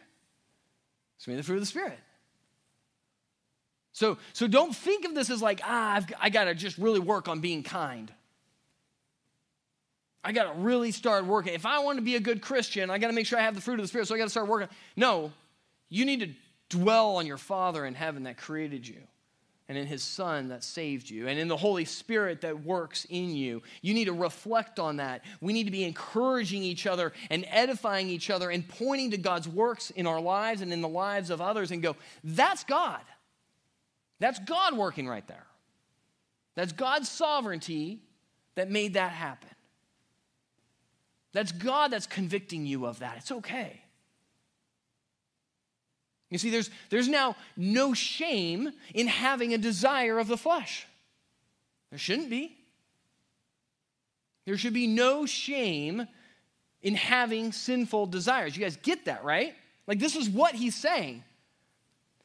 It's 1.16 1.26
going 1.26 1.36
to 1.36 1.38
be 1.38 1.42
the 1.42 1.46
fruit 1.46 1.56
of 1.56 1.62
the 1.62 1.66
Spirit. 1.66 1.98
So, 3.98 4.16
so 4.32 4.46
don't 4.46 4.72
think 4.72 5.04
of 5.06 5.16
this 5.16 5.28
as 5.28 5.42
like, 5.42 5.60
ah, 5.64 5.94
I've, 5.94 6.06
I 6.20 6.30
got 6.30 6.44
to 6.44 6.54
just 6.54 6.78
really 6.78 7.00
work 7.00 7.26
on 7.26 7.40
being 7.40 7.64
kind. 7.64 8.12
I 10.22 10.30
got 10.30 10.52
to 10.52 10.60
really 10.60 10.92
start 10.92 11.24
working. 11.24 11.52
If 11.52 11.66
I 11.66 11.80
want 11.80 11.98
to 11.98 12.02
be 12.02 12.14
a 12.14 12.20
good 12.20 12.40
Christian, 12.40 12.90
I 12.90 12.98
got 12.98 13.08
to 13.08 13.12
make 13.12 13.26
sure 13.26 13.40
I 13.40 13.42
have 13.42 13.56
the 13.56 13.60
fruit 13.60 13.80
of 13.80 13.82
the 13.82 13.88
Spirit, 13.88 14.06
so 14.06 14.14
I 14.14 14.18
got 14.18 14.24
to 14.24 14.30
start 14.30 14.46
working. 14.46 14.68
No, 14.94 15.32
you 15.88 16.04
need 16.04 16.20
to 16.20 16.28
dwell 16.68 17.16
on 17.16 17.26
your 17.26 17.38
Father 17.38 17.84
in 17.84 17.94
heaven 17.94 18.22
that 18.22 18.36
created 18.36 18.86
you, 18.86 19.00
and 19.68 19.76
in 19.76 19.88
His 19.88 20.04
Son 20.04 20.50
that 20.50 20.62
saved 20.62 21.10
you, 21.10 21.26
and 21.26 21.36
in 21.36 21.48
the 21.48 21.56
Holy 21.56 21.84
Spirit 21.84 22.42
that 22.42 22.64
works 22.64 23.04
in 23.10 23.34
you. 23.34 23.64
You 23.82 23.94
need 23.94 24.04
to 24.04 24.12
reflect 24.12 24.78
on 24.78 24.98
that. 24.98 25.24
We 25.40 25.52
need 25.52 25.64
to 25.64 25.72
be 25.72 25.82
encouraging 25.82 26.62
each 26.62 26.86
other 26.86 27.12
and 27.30 27.44
edifying 27.48 28.08
each 28.08 28.30
other 28.30 28.48
and 28.48 28.68
pointing 28.68 29.10
to 29.10 29.18
God's 29.18 29.48
works 29.48 29.90
in 29.90 30.06
our 30.06 30.20
lives 30.20 30.60
and 30.60 30.72
in 30.72 30.82
the 30.82 30.88
lives 30.88 31.30
of 31.30 31.40
others 31.40 31.72
and 31.72 31.82
go, 31.82 31.96
that's 32.22 32.62
God. 32.62 33.00
That's 34.20 34.38
God 34.40 34.76
working 34.76 35.08
right 35.08 35.26
there. 35.26 35.46
That's 36.54 36.72
God's 36.72 37.08
sovereignty 37.08 38.00
that 38.56 38.70
made 38.70 38.94
that 38.94 39.12
happen. 39.12 39.50
That's 41.32 41.52
God 41.52 41.92
that's 41.92 42.06
convicting 42.06 42.66
you 42.66 42.86
of 42.86 42.98
that. 42.98 43.18
It's 43.18 43.30
okay. 43.30 43.80
You 46.30 46.38
see, 46.38 46.50
there's, 46.50 46.70
there's 46.90 47.08
now 47.08 47.36
no 47.56 47.94
shame 47.94 48.70
in 48.92 49.06
having 49.06 49.54
a 49.54 49.58
desire 49.58 50.18
of 50.18 50.28
the 50.28 50.36
flesh. 50.36 50.86
There 51.90 51.98
shouldn't 51.98 52.28
be. 52.28 52.56
There 54.44 54.56
should 54.58 54.74
be 54.74 54.86
no 54.86 55.26
shame 55.26 56.06
in 56.82 56.94
having 56.94 57.52
sinful 57.52 58.06
desires. 58.06 58.56
You 58.56 58.62
guys 58.62 58.76
get 58.76 59.06
that, 59.06 59.24
right? 59.24 59.54
Like, 59.86 59.98
this 59.98 60.16
is 60.16 60.28
what 60.28 60.54
he's 60.54 60.74
saying. 60.74 61.24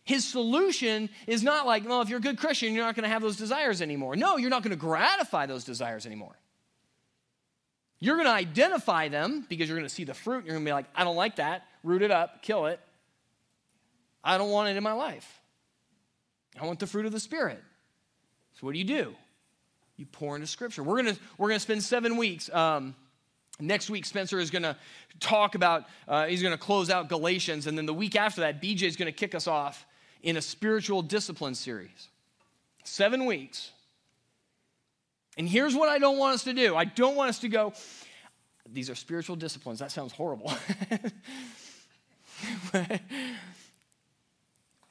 His 0.04 0.26
solution 0.26 1.10
is 1.28 1.44
not 1.44 1.66
like, 1.66 1.88
well, 1.88 2.02
if 2.02 2.10
you're 2.10 2.20
a 2.20 2.22
good 2.22 2.38
Christian, 2.38 2.74
you're 2.74 2.86
not 2.86 2.96
going 2.96 3.04
to 3.04 3.10
have 3.10 3.22
those 3.22 3.38
desires 3.38 3.82
anymore. 3.82 4.16
No, 4.16 4.38
you're 4.38 4.50
not 4.50 4.62
going 4.62 4.72
to 4.72 4.78
gratify 4.78 5.46
those 5.46 5.64
desires 5.64 6.06
anymore. 6.06 6.36
You're 8.00 8.18
going 8.18 8.28
to 8.28 8.34
identify 8.34 9.08
them 9.08 9.46
because 9.48 9.70
you're 9.70 9.78
going 9.78 9.88
to 9.88 9.94
see 9.94 10.04
the 10.04 10.14
fruit. 10.14 10.40
And 10.40 10.48
You're 10.48 10.56
going 10.56 10.66
to 10.66 10.70
be 10.70 10.74
like, 10.74 10.88
I 10.94 11.06
don't 11.06 11.16
like 11.16 11.38
that. 11.38 11.66
Root 11.84 12.02
it 12.02 12.12
up, 12.12 12.42
kill 12.42 12.66
it. 12.66 12.82
I 14.24 14.38
don't 14.38 14.50
want 14.50 14.70
it 14.70 14.76
in 14.76 14.84
my 14.84 14.92
life. 14.92 15.42
I 16.60 16.66
want 16.66 16.80
the 16.80 16.88
fruit 16.88 17.06
of 17.06 17.14
the 17.14 17.20
Spirit. 17.20 17.62
So 18.60 18.68
what 18.68 18.74
do 18.74 18.80
you 18.80 18.86
do? 18.86 19.16
You 19.96 20.06
pour 20.06 20.36
into 20.36 20.48
Scripture. 20.48 20.84
We're 20.84 21.02
going 21.02 21.16
to 21.16 21.22
we're 21.38 21.48
going 21.48 21.58
to 21.58 21.64
spend 21.64 21.84
seven 21.84 22.18
weeks. 22.18 22.54
Um, 22.54 22.96
Next 23.60 23.90
week, 23.90 24.06
Spencer 24.06 24.40
is 24.40 24.50
going 24.50 24.64
to 24.64 24.76
talk 25.20 25.54
about, 25.54 25.86
uh, 26.08 26.26
he's 26.26 26.42
going 26.42 26.56
to 26.56 26.58
close 26.58 26.90
out 26.90 27.08
Galatians. 27.08 27.68
And 27.68 27.78
then 27.78 27.86
the 27.86 27.94
week 27.94 28.16
after 28.16 28.42
that, 28.42 28.62
BJ 28.62 28.84
is 28.84 28.96
going 28.96 29.06
to 29.06 29.12
kick 29.12 29.36
us 29.36 29.48
off 29.48 29.86
in 30.24 30.38
a 30.38 30.42
spiritual 30.42 31.04
discipline 31.04 31.54
series. 31.54 32.08
Seven 32.84 33.26
weeks. 33.26 33.72
And 35.38 35.48
here's 35.48 35.76
what 35.76 35.90
I 35.90 36.00
don't 36.00 36.18
want 36.18 36.36
us 36.36 36.44
to 36.46 36.54
do 36.54 36.76
I 36.76 36.86
don't 36.86 37.16
want 37.16 37.30
us 37.30 37.40
to 37.40 37.50
go, 37.50 37.74
these 38.72 38.90
are 38.90 38.96
spiritual 38.96 39.36
disciplines. 39.36 39.80
That 39.80 39.92
sounds 39.92 40.14
horrible. 40.14 40.52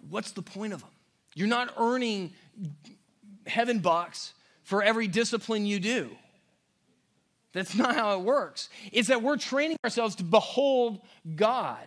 What's 0.09 0.33
the 0.33 0.43
point 0.43 0.73
of 0.73 0.81
them? 0.81 0.91
You're 1.35 1.49
not 1.49 1.73
earning 1.79 2.33
heaven 3.47 3.79
bucks 3.79 4.35
for 4.63 4.83
every 4.83 5.09
discipline 5.09 5.65
you 5.65 5.81
do. 5.81 6.11
That's 7.53 7.75
not 7.75 7.95
how 7.95 8.19
it 8.19 8.23
works. 8.23 8.69
It's 8.93 9.09
that 9.09 9.23
we're 9.23 9.37
training 9.37 9.79
ourselves 9.85 10.17
to 10.17 10.25
behold 10.25 11.01
God. 11.35 11.87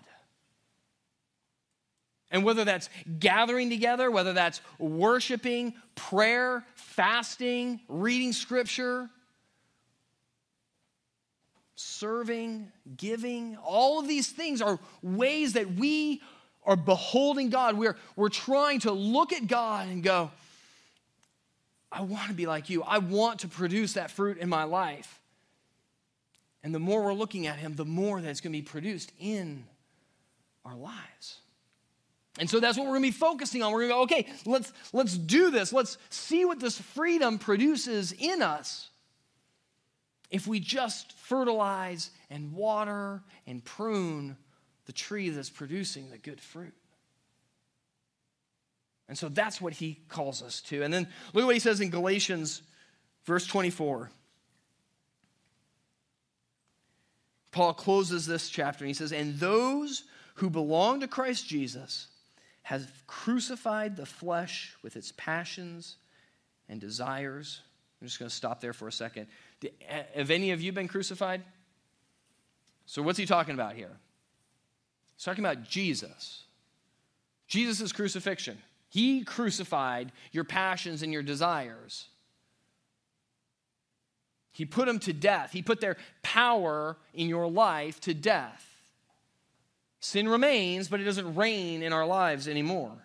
And 2.35 2.43
whether 2.43 2.65
that's 2.65 2.89
gathering 3.17 3.69
together, 3.69 4.11
whether 4.11 4.33
that's 4.33 4.59
worshiping, 4.77 5.73
prayer, 5.95 6.65
fasting, 6.75 7.79
reading 7.87 8.33
scripture, 8.33 9.09
serving, 11.75 12.73
giving, 12.97 13.55
all 13.63 14.01
of 14.01 14.09
these 14.09 14.27
things 14.27 14.61
are 14.61 14.79
ways 15.01 15.53
that 15.53 15.75
we 15.75 16.21
are 16.65 16.75
beholding 16.75 17.51
God. 17.51 17.77
We're, 17.77 17.95
we're 18.17 18.27
trying 18.27 18.81
to 18.81 18.91
look 18.91 19.31
at 19.31 19.47
God 19.47 19.87
and 19.87 20.03
go, 20.03 20.29
I 21.89 22.01
want 22.01 22.27
to 22.27 22.33
be 22.33 22.47
like 22.47 22.69
you. 22.69 22.83
I 22.83 22.97
want 22.97 23.39
to 23.39 23.47
produce 23.47 23.93
that 23.93 24.11
fruit 24.11 24.39
in 24.39 24.49
my 24.49 24.65
life. 24.65 25.21
And 26.65 26.75
the 26.75 26.79
more 26.79 27.01
we're 27.01 27.13
looking 27.13 27.47
at 27.47 27.59
Him, 27.59 27.77
the 27.77 27.85
more 27.85 28.19
that's 28.19 28.41
going 28.41 28.51
to 28.51 28.59
be 28.59 28.61
produced 28.61 29.13
in 29.21 29.63
our 30.65 30.75
lives. 30.75 31.39
And 32.37 32.49
so 32.49 32.59
that's 32.59 32.77
what 32.77 32.85
we're 32.85 32.97
going 32.97 33.03
to 33.03 33.07
be 33.07 33.17
focusing 33.17 33.63
on. 33.63 33.71
We're 33.71 33.87
going 33.87 33.89
to 33.89 33.95
go, 33.95 34.01
okay, 34.03 34.33
let's, 34.45 34.73
let's 34.91 35.17
do 35.17 35.51
this. 35.51 35.71
Let's 35.71 35.97
see 36.09 36.43
what 36.43 36.59
this 36.59 36.77
freedom 36.77 37.39
produces 37.39 38.11
in 38.11 38.41
us 38.41 38.89
if 40.29 40.47
we 40.47 40.59
just 40.59 41.13
fertilize 41.13 42.11
and 42.29 42.53
water 42.53 43.23
and 43.47 43.63
prune 43.63 44.35
the 44.85 44.91
tree 44.91 45.29
that's 45.29 45.49
producing 45.49 46.09
the 46.09 46.17
good 46.17 46.41
fruit. 46.41 46.73
And 49.07 49.17
so 49.17 49.29
that's 49.29 49.61
what 49.61 49.73
he 49.73 49.99
calls 50.09 50.41
us 50.41 50.61
to. 50.63 50.83
And 50.83 50.93
then 50.93 51.07
look 51.33 51.43
at 51.43 51.45
what 51.45 51.55
he 51.55 51.59
says 51.59 51.79
in 51.79 51.89
Galatians, 51.89 52.63
verse 53.25 53.45
24. 53.45 54.09
Paul 57.51 57.73
closes 57.73 58.25
this 58.25 58.49
chapter 58.49 58.83
and 58.83 58.89
he 58.89 58.93
says, 58.93 59.13
And 59.13 59.39
those 59.39 60.03
who 60.35 60.49
belong 60.49 60.99
to 60.99 61.07
Christ 61.07 61.47
Jesus 61.47 62.07
have 62.65 62.91
crucified 63.05 63.95
the 63.95 64.07
flesh 64.07 64.75
with 64.81 64.95
its 64.95 65.13
passions 65.17 65.97
and 66.67 66.81
desires. 66.81 67.61
I'm 68.01 68.07
just 68.07 68.17
going 68.17 68.27
to 68.27 68.35
stop 68.35 68.59
there 68.59 68.73
for 68.73 68.87
a 68.87 68.91
second. 68.91 69.27
Eh, 69.63 70.01
have 70.15 70.31
any 70.31 70.49
of 70.49 70.63
you 70.63 70.71
been 70.71 70.87
crucified? 70.87 71.43
So, 72.87 73.03
what's 73.03 73.19
he 73.19 73.27
talking 73.27 73.53
about 73.53 73.75
here? 73.75 73.91
He's 75.15 75.23
talking 75.23 75.45
about 75.45 75.61
Jesus. 75.61 76.45
Jesus' 77.47 77.91
crucifixion. 77.91 78.57
He 78.89 79.23
crucified 79.23 80.11
your 80.31 80.43
passions 80.43 81.03
and 81.03 81.13
your 81.13 81.21
desires. 81.21 82.07
He 84.51 84.65
put 84.65 84.87
them 84.87 84.97
to 84.99 85.13
death. 85.13 85.51
He 85.51 85.61
put 85.61 85.81
their 85.81 85.97
power 86.23 86.97
in 87.13 87.29
your 87.29 87.47
life 87.47 87.99
to 88.01 88.15
death. 88.15 88.74
Sin 90.05 90.29
remains, 90.29 90.87
but 90.87 90.99
it 90.99 91.03
doesn't 91.03 91.33
reign 91.33 91.81
in 91.81 91.91
our 91.91 92.05
lives 92.05 92.47
anymore. 92.47 92.95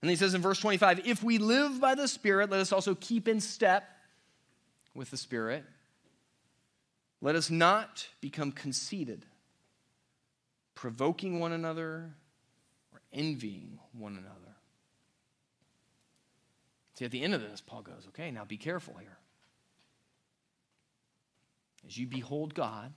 And 0.00 0.08
he 0.08 0.14
says 0.14 0.32
in 0.32 0.40
verse 0.40 0.60
25, 0.60 1.04
if 1.04 1.24
we 1.24 1.38
live 1.38 1.80
by 1.80 1.96
the 1.96 2.06
Spirit, 2.06 2.50
let 2.50 2.60
us 2.60 2.70
also 2.70 2.94
keep 2.94 3.26
in 3.26 3.40
step 3.40 3.82
with 4.94 5.10
the 5.10 5.16
Spirit. 5.16 5.64
Let 7.20 7.34
us 7.34 7.50
not 7.50 8.06
become 8.20 8.52
conceited, 8.52 9.26
provoking 10.76 11.40
one 11.40 11.50
another 11.50 12.14
or 12.92 13.00
envying 13.12 13.80
one 13.92 14.12
another. 14.12 14.54
See, 16.94 17.06
at 17.06 17.10
the 17.10 17.24
end 17.24 17.34
of 17.34 17.40
this, 17.40 17.60
Paul 17.60 17.82
goes, 17.82 18.06
okay, 18.10 18.30
now 18.30 18.44
be 18.44 18.56
careful 18.56 18.94
here. 19.00 19.18
As 21.88 21.98
you 21.98 22.06
behold 22.06 22.54
God 22.54 22.92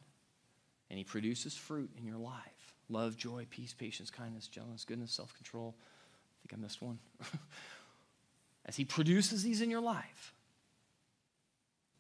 and 0.92 1.00
he 1.00 1.04
produces 1.04 1.56
fruit 1.56 1.90
in 1.98 2.06
your 2.06 2.20
life 2.20 2.61
love, 2.92 3.18
joy, 3.18 3.48
peace, 3.50 3.74
patience, 3.74 4.10
kindness, 4.10 4.48
gentleness, 4.48 4.86
goodness, 4.86 5.12
self 5.12 5.34
control. 5.36 5.76
I 5.78 6.48
think 6.48 6.60
I 6.60 6.62
missed 6.62 6.82
one. 6.82 7.00
As 8.66 8.76
he 8.76 8.86
produces 8.86 9.44
these 9.44 9.62
in 9.62 9.72
your 9.72 9.82
life, 9.82 10.34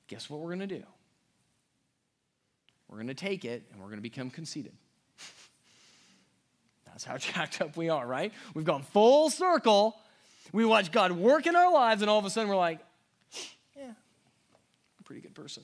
guess 0.07 0.29
what 0.29 0.39
we're 0.39 0.49
going 0.49 0.59
to 0.59 0.67
do? 0.67 0.83
We're 2.87 2.97
going 2.97 3.07
to 3.07 3.13
take 3.13 3.45
it 3.45 3.63
and 3.71 3.79
we're 3.79 3.87
going 3.87 3.97
to 3.97 4.03
become 4.03 4.29
conceited. 4.29 4.73
That's 6.85 7.03
how 7.05 7.17
jacked 7.17 7.61
up 7.61 7.77
we 7.77 7.89
are, 7.89 8.05
right? 8.05 8.33
We've 8.53 8.65
gone 8.65 8.83
full 8.83 9.29
circle. 9.29 9.97
We 10.51 10.65
watch 10.65 10.91
God 10.91 11.13
work 11.13 11.47
in 11.47 11.55
our 11.55 11.71
lives, 11.71 12.01
and 12.01 12.11
all 12.11 12.19
of 12.19 12.25
a 12.25 12.29
sudden 12.29 12.49
we're 12.49 12.57
like, 12.57 12.79
yeah, 13.77 13.85
I'm 13.85 13.93
a 14.99 15.03
pretty 15.03 15.21
good 15.21 15.33
person. 15.33 15.63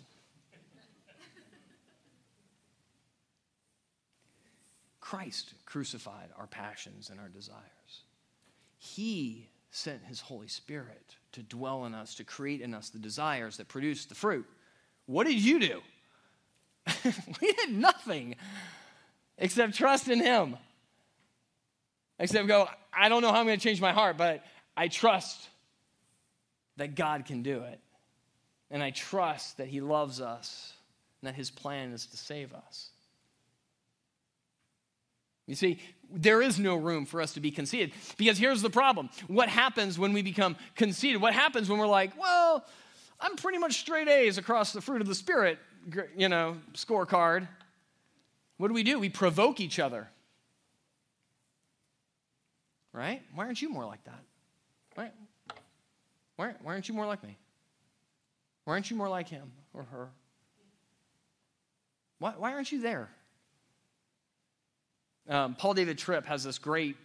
Christ 5.07 5.53
crucified 5.65 6.31
our 6.37 6.47
passions 6.47 7.09
and 7.09 7.17
our 7.17 7.29
desires. 7.29 7.61
He 8.77 9.47
sent 9.71 10.03
his 10.03 10.19
Holy 10.19 10.49
Spirit 10.49 11.15
to 11.31 11.41
dwell 11.41 11.85
in 11.85 11.95
us, 11.95 12.15
to 12.15 12.25
create 12.25 12.59
in 12.59 12.73
us 12.73 12.89
the 12.89 12.99
desires 12.99 13.55
that 13.55 13.69
produce 13.69 14.03
the 14.03 14.15
fruit. 14.15 14.45
What 15.05 15.25
did 15.25 15.41
you 15.41 15.61
do? 15.61 15.81
we 17.41 17.53
did 17.53 17.71
nothing 17.71 18.35
except 19.37 19.75
trust 19.75 20.09
in 20.09 20.19
him. 20.19 20.57
Except 22.19 22.45
go, 22.45 22.67
I 22.91 23.07
don't 23.07 23.21
know 23.21 23.31
how 23.31 23.39
I'm 23.39 23.45
going 23.45 23.57
to 23.57 23.63
change 23.63 23.79
my 23.79 23.93
heart, 23.93 24.17
but 24.17 24.43
I 24.75 24.89
trust 24.89 25.47
that 26.75 26.95
God 26.95 27.23
can 27.23 27.43
do 27.43 27.61
it. 27.61 27.79
And 28.69 28.83
I 28.83 28.89
trust 28.89 29.55
that 29.59 29.69
he 29.69 29.79
loves 29.79 30.19
us 30.19 30.73
and 31.21 31.29
that 31.29 31.35
his 31.35 31.49
plan 31.49 31.93
is 31.93 32.07
to 32.07 32.17
save 32.17 32.53
us. 32.53 32.89
You 35.47 35.55
see, 35.55 35.79
there 36.11 36.41
is 36.41 36.59
no 36.59 36.75
room 36.75 37.05
for 37.05 37.21
us 37.21 37.33
to 37.33 37.39
be 37.39 37.51
conceited 37.51 37.93
because 38.17 38.37
here's 38.37 38.61
the 38.61 38.69
problem. 38.69 39.09
What 39.27 39.49
happens 39.49 39.97
when 39.97 40.13
we 40.13 40.21
become 40.21 40.57
conceited? 40.75 41.21
What 41.21 41.33
happens 41.33 41.69
when 41.69 41.79
we're 41.79 41.87
like, 41.87 42.17
well, 42.19 42.65
I'm 43.19 43.35
pretty 43.37 43.57
much 43.57 43.79
straight 43.79 44.07
A's 44.07 44.37
across 44.37 44.73
the 44.73 44.81
fruit 44.81 45.01
of 45.01 45.07
the 45.07 45.15
Spirit, 45.15 45.57
you 46.15 46.29
know, 46.29 46.57
scorecard? 46.73 47.47
What 48.57 48.67
do 48.67 48.73
we 48.73 48.83
do? 48.83 48.99
We 48.99 49.09
provoke 49.09 49.59
each 49.59 49.79
other. 49.79 50.09
Right? 52.91 53.21
Why 53.33 53.45
aren't 53.45 53.61
you 53.61 53.69
more 53.69 53.85
like 53.85 54.03
that? 54.05 54.19
Why, 54.95 55.11
why, 56.35 56.53
why 56.61 56.73
aren't 56.73 56.89
you 56.89 56.95
more 56.95 57.05
like 57.05 57.23
me? 57.23 57.37
Why 58.65 58.73
aren't 58.73 58.89
you 58.89 58.97
more 58.97 59.09
like 59.09 59.29
him 59.29 59.51
or 59.73 59.83
her? 59.83 60.09
Why, 62.19 62.33
why 62.37 62.53
aren't 62.53 62.71
you 62.71 62.81
there? 62.81 63.09
Um, 65.29 65.55
Paul 65.55 65.73
David 65.73 65.97
Tripp 65.97 66.25
has 66.25 66.43
this 66.43 66.57
great 66.57 66.95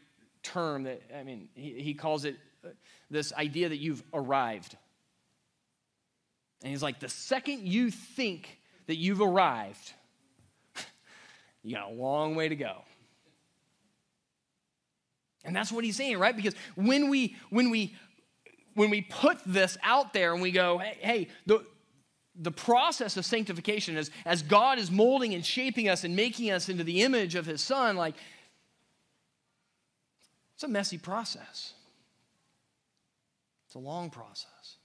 term 0.42 0.84
that, 0.84 1.02
I 1.16 1.22
mean, 1.22 1.48
he, 1.54 1.72
he 1.80 1.94
calls 1.94 2.24
it 2.24 2.36
uh, 2.64 2.68
this 3.10 3.32
idea 3.32 3.68
that 3.68 3.78
you've 3.78 4.02
arrived. 4.12 4.76
And 6.62 6.70
he's 6.70 6.82
like, 6.82 7.00
the 7.00 7.08
second 7.08 7.66
you 7.66 7.90
think 7.90 8.60
that 8.86 8.96
you've 8.96 9.20
arrived, 9.20 9.92
you 11.62 11.74
got 11.74 11.90
a 11.90 11.94
long 11.94 12.34
way 12.36 12.48
to 12.48 12.56
go. 12.56 12.82
And 15.44 15.56
that's 15.56 15.72
what 15.72 15.84
he's 15.84 15.96
saying, 15.96 16.18
right? 16.18 16.36
Because 16.36 16.54
when 16.76 17.08
we 17.10 17.36
when 17.50 17.70
we 17.70 17.96
when 18.74 18.90
we 18.90 19.02
put 19.02 19.38
this 19.44 19.76
out 19.82 20.12
there 20.12 20.32
and 20.32 20.40
we 20.40 20.52
go, 20.52 20.78
hey, 20.78 20.98
hey 21.00 21.28
the, 21.46 21.64
the 22.34 22.50
process 22.50 23.16
of 23.16 23.24
sanctification 23.24 23.96
is 23.96 24.10
as 24.24 24.42
God 24.42 24.78
is 24.78 24.90
molding 24.90 25.34
and 25.34 25.44
shaping 25.44 25.88
us 25.88 26.04
and 26.04 26.16
making 26.16 26.50
us 26.50 26.68
into 26.68 26.84
the 26.84 27.02
image 27.02 27.34
of 27.34 27.44
his 27.44 27.60
son, 27.60 27.96
like 27.96 28.14
it's 30.54 30.64
a 30.64 30.68
messy 30.68 30.98
process. 30.98 31.74
It's 33.66 33.74
a 33.74 33.78
long 33.78 34.10
process. 34.10 34.76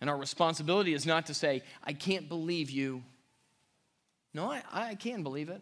And 0.00 0.08
our 0.08 0.16
responsibility 0.16 0.94
is 0.94 1.04
not 1.04 1.26
to 1.26 1.34
say, 1.34 1.62
I 1.84 1.92
can't 1.92 2.28
believe 2.28 2.70
you. 2.70 3.02
No, 4.32 4.50
I, 4.50 4.62
I 4.72 4.94
can 4.94 5.22
believe 5.22 5.50
it. 5.50 5.60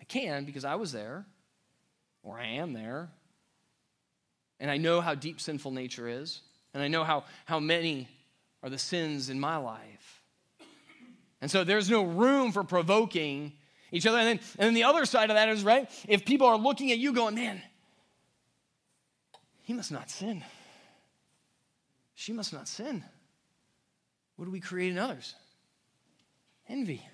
I 0.00 0.04
can 0.04 0.44
because 0.44 0.64
I 0.64 0.76
was 0.76 0.92
there, 0.92 1.26
or 2.22 2.38
I 2.38 2.46
am 2.46 2.72
there. 2.72 3.08
And 4.60 4.70
I 4.70 4.76
know 4.76 5.00
how 5.00 5.14
deep 5.14 5.40
sinful 5.40 5.72
nature 5.72 6.06
is. 6.06 6.40
And 6.74 6.82
I 6.82 6.88
know 6.88 7.02
how, 7.02 7.24
how 7.46 7.58
many 7.58 8.08
are 8.62 8.70
the 8.70 8.78
sins 8.78 9.30
in 9.30 9.40
my 9.40 9.56
life. 9.56 10.22
And 11.40 11.50
so 11.50 11.64
there's 11.64 11.88
no 11.88 12.02
room 12.04 12.52
for 12.52 12.64
provoking 12.64 13.52
each 13.92 14.06
other. 14.06 14.18
And 14.18 14.26
then, 14.26 14.40
and 14.58 14.66
then 14.66 14.74
the 14.74 14.84
other 14.84 15.04
side 15.04 15.30
of 15.30 15.36
that 15.36 15.48
is, 15.48 15.64
right, 15.64 15.88
if 16.06 16.24
people 16.24 16.46
are 16.46 16.56
looking 16.56 16.92
at 16.92 16.98
you 16.98 17.12
going, 17.12 17.34
man, 17.34 17.62
he 19.62 19.72
must 19.72 19.90
not 19.90 20.10
sin. 20.10 20.44
She 22.14 22.32
must 22.32 22.52
not 22.52 22.68
sin. 22.68 23.02
What 24.36 24.44
do 24.44 24.50
we 24.50 24.60
create 24.60 24.92
in 24.92 24.98
others? 24.98 25.34
Envy. 26.68 27.06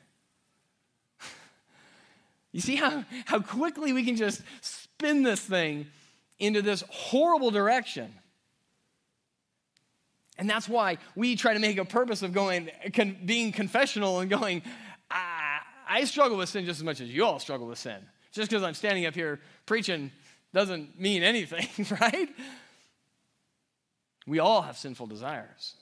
you 2.53 2.61
see 2.61 2.77
how, 2.77 3.05
how 3.25 3.41
quickly 3.41 3.93
we 3.93 4.05
can 4.05 4.17
just 4.17 4.43
spin 4.61 5.23
this 5.23 5.41
thing 5.41 5.87
into 6.39 6.63
this 6.63 6.83
horrible 6.89 7.51
direction. 7.51 8.13
And 10.39 10.49
that's 10.49 10.69
why 10.69 10.99
we 11.15 11.37
try 11.37 11.55
to 11.55 11.61
make 11.61 11.79
a 11.79 11.85
purpose 11.85 12.23
of 12.23 12.33
going, 12.33 12.71
con, 12.95 13.17
being 13.25 13.53
confessional 13.53 14.21
and 14.21 14.29
going, 14.29 14.63
I, 15.11 15.61
I 15.89 16.05
struggle 16.05 16.37
with 16.37 16.49
sin 16.49 16.67
just 16.67 16.81
as 16.81 16.85
much 16.85 17.01
as 17.01 17.09
you 17.09 17.25
all 17.25 17.39
struggle 17.39 17.67
with 17.67 17.79
sin. 17.79 17.99
Just 18.33 18.51
because 18.51 18.63
I'm 18.63 18.75
standing 18.75 19.07
up 19.07 19.15
here 19.15 19.41
preaching 19.65 20.11
doesn't 20.53 21.01
mean 21.01 21.23
anything, 21.23 21.69
right? 22.01 22.29
We 24.27 24.41
all 24.41 24.63
have 24.63 24.77
sinful 24.77 25.07
desires. 25.07 25.75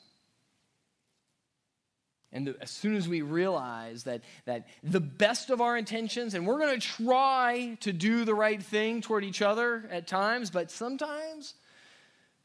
And 2.33 2.49
the, 2.49 2.57
as 2.61 2.71
soon 2.71 2.97
as 2.97 3.09
we 3.09 3.23
realize 3.23 4.05
that, 4.05 4.23
that 4.45 4.67
the 4.83 5.01
best 5.01 5.51
of 5.51 5.61
our 5.61 5.77
intentions, 5.77 6.35
and 6.35 6.47
we're 6.47 6.59
going 6.59 6.79
to 6.79 6.87
try 6.87 7.79
to 7.81 7.93
do 7.93 8.25
the 8.25 8.35
right 8.35 8.63
thing 8.63 9.01
toward 9.01 9.25
each 9.25 9.41
other 9.41 9.89
at 9.91 10.09
times, 10.09 10.51
but 10.51 10.71
sometimes 10.71 11.55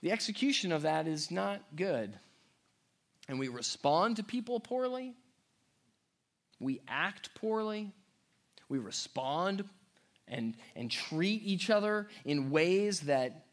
the 0.02 0.12
execution 0.12 0.72
of 0.72 0.84
that 0.84 1.08
is 1.08 1.30
not 1.32 1.62
good. 1.76 2.18
And 3.28 3.38
we 3.40 3.48
respond 3.48 4.16
to 4.16 4.24
people 4.24 4.60
poorly, 4.60 5.14
we 6.60 6.82
act 6.88 7.36
poorly, 7.36 7.92
we 8.68 8.80
respond 8.80 9.66
and, 10.28 10.56
and 10.76 10.90
treat 10.90 11.44
each 11.44 11.70
other 11.70 12.08
in 12.26 12.50
ways 12.52 13.02
that 13.02 13.46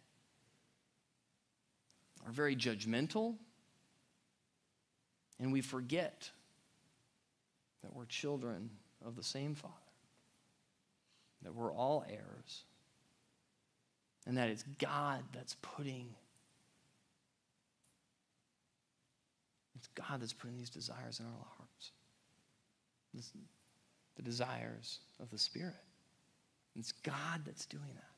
are 2.26 2.32
very 2.32 2.56
judgmental. 2.56 3.36
And 5.38 5.52
we 5.52 5.60
forget 5.60 6.30
that 7.82 7.94
we're 7.94 8.06
children 8.06 8.70
of 9.04 9.16
the 9.16 9.22
same 9.22 9.54
Father, 9.54 9.74
that 11.42 11.54
we're 11.54 11.72
all 11.72 12.04
heirs, 12.08 12.64
and 14.26 14.38
that 14.38 14.48
it's 14.48 14.64
God 14.78 15.22
that's 15.32 15.56
putting 15.60 16.08
it's 19.86 20.06
God 20.08 20.20
that's 20.20 20.32
putting 20.32 20.56
these 20.56 20.70
desires 20.70 21.20
in 21.20 21.26
our 21.26 21.46
hearts. 21.58 21.92
The 24.16 24.22
desires 24.22 25.00
of 25.20 25.30
the 25.30 25.38
Spirit. 25.38 25.74
It's 26.74 26.92
God 26.92 27.42
that's 27.44 27.66
doing 27.66 27.88
that. 27.94 28.10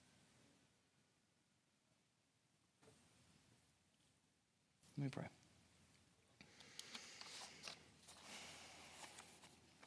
Let 4.96 5.04
me 5.04 5.10
pray. 5.10 5.26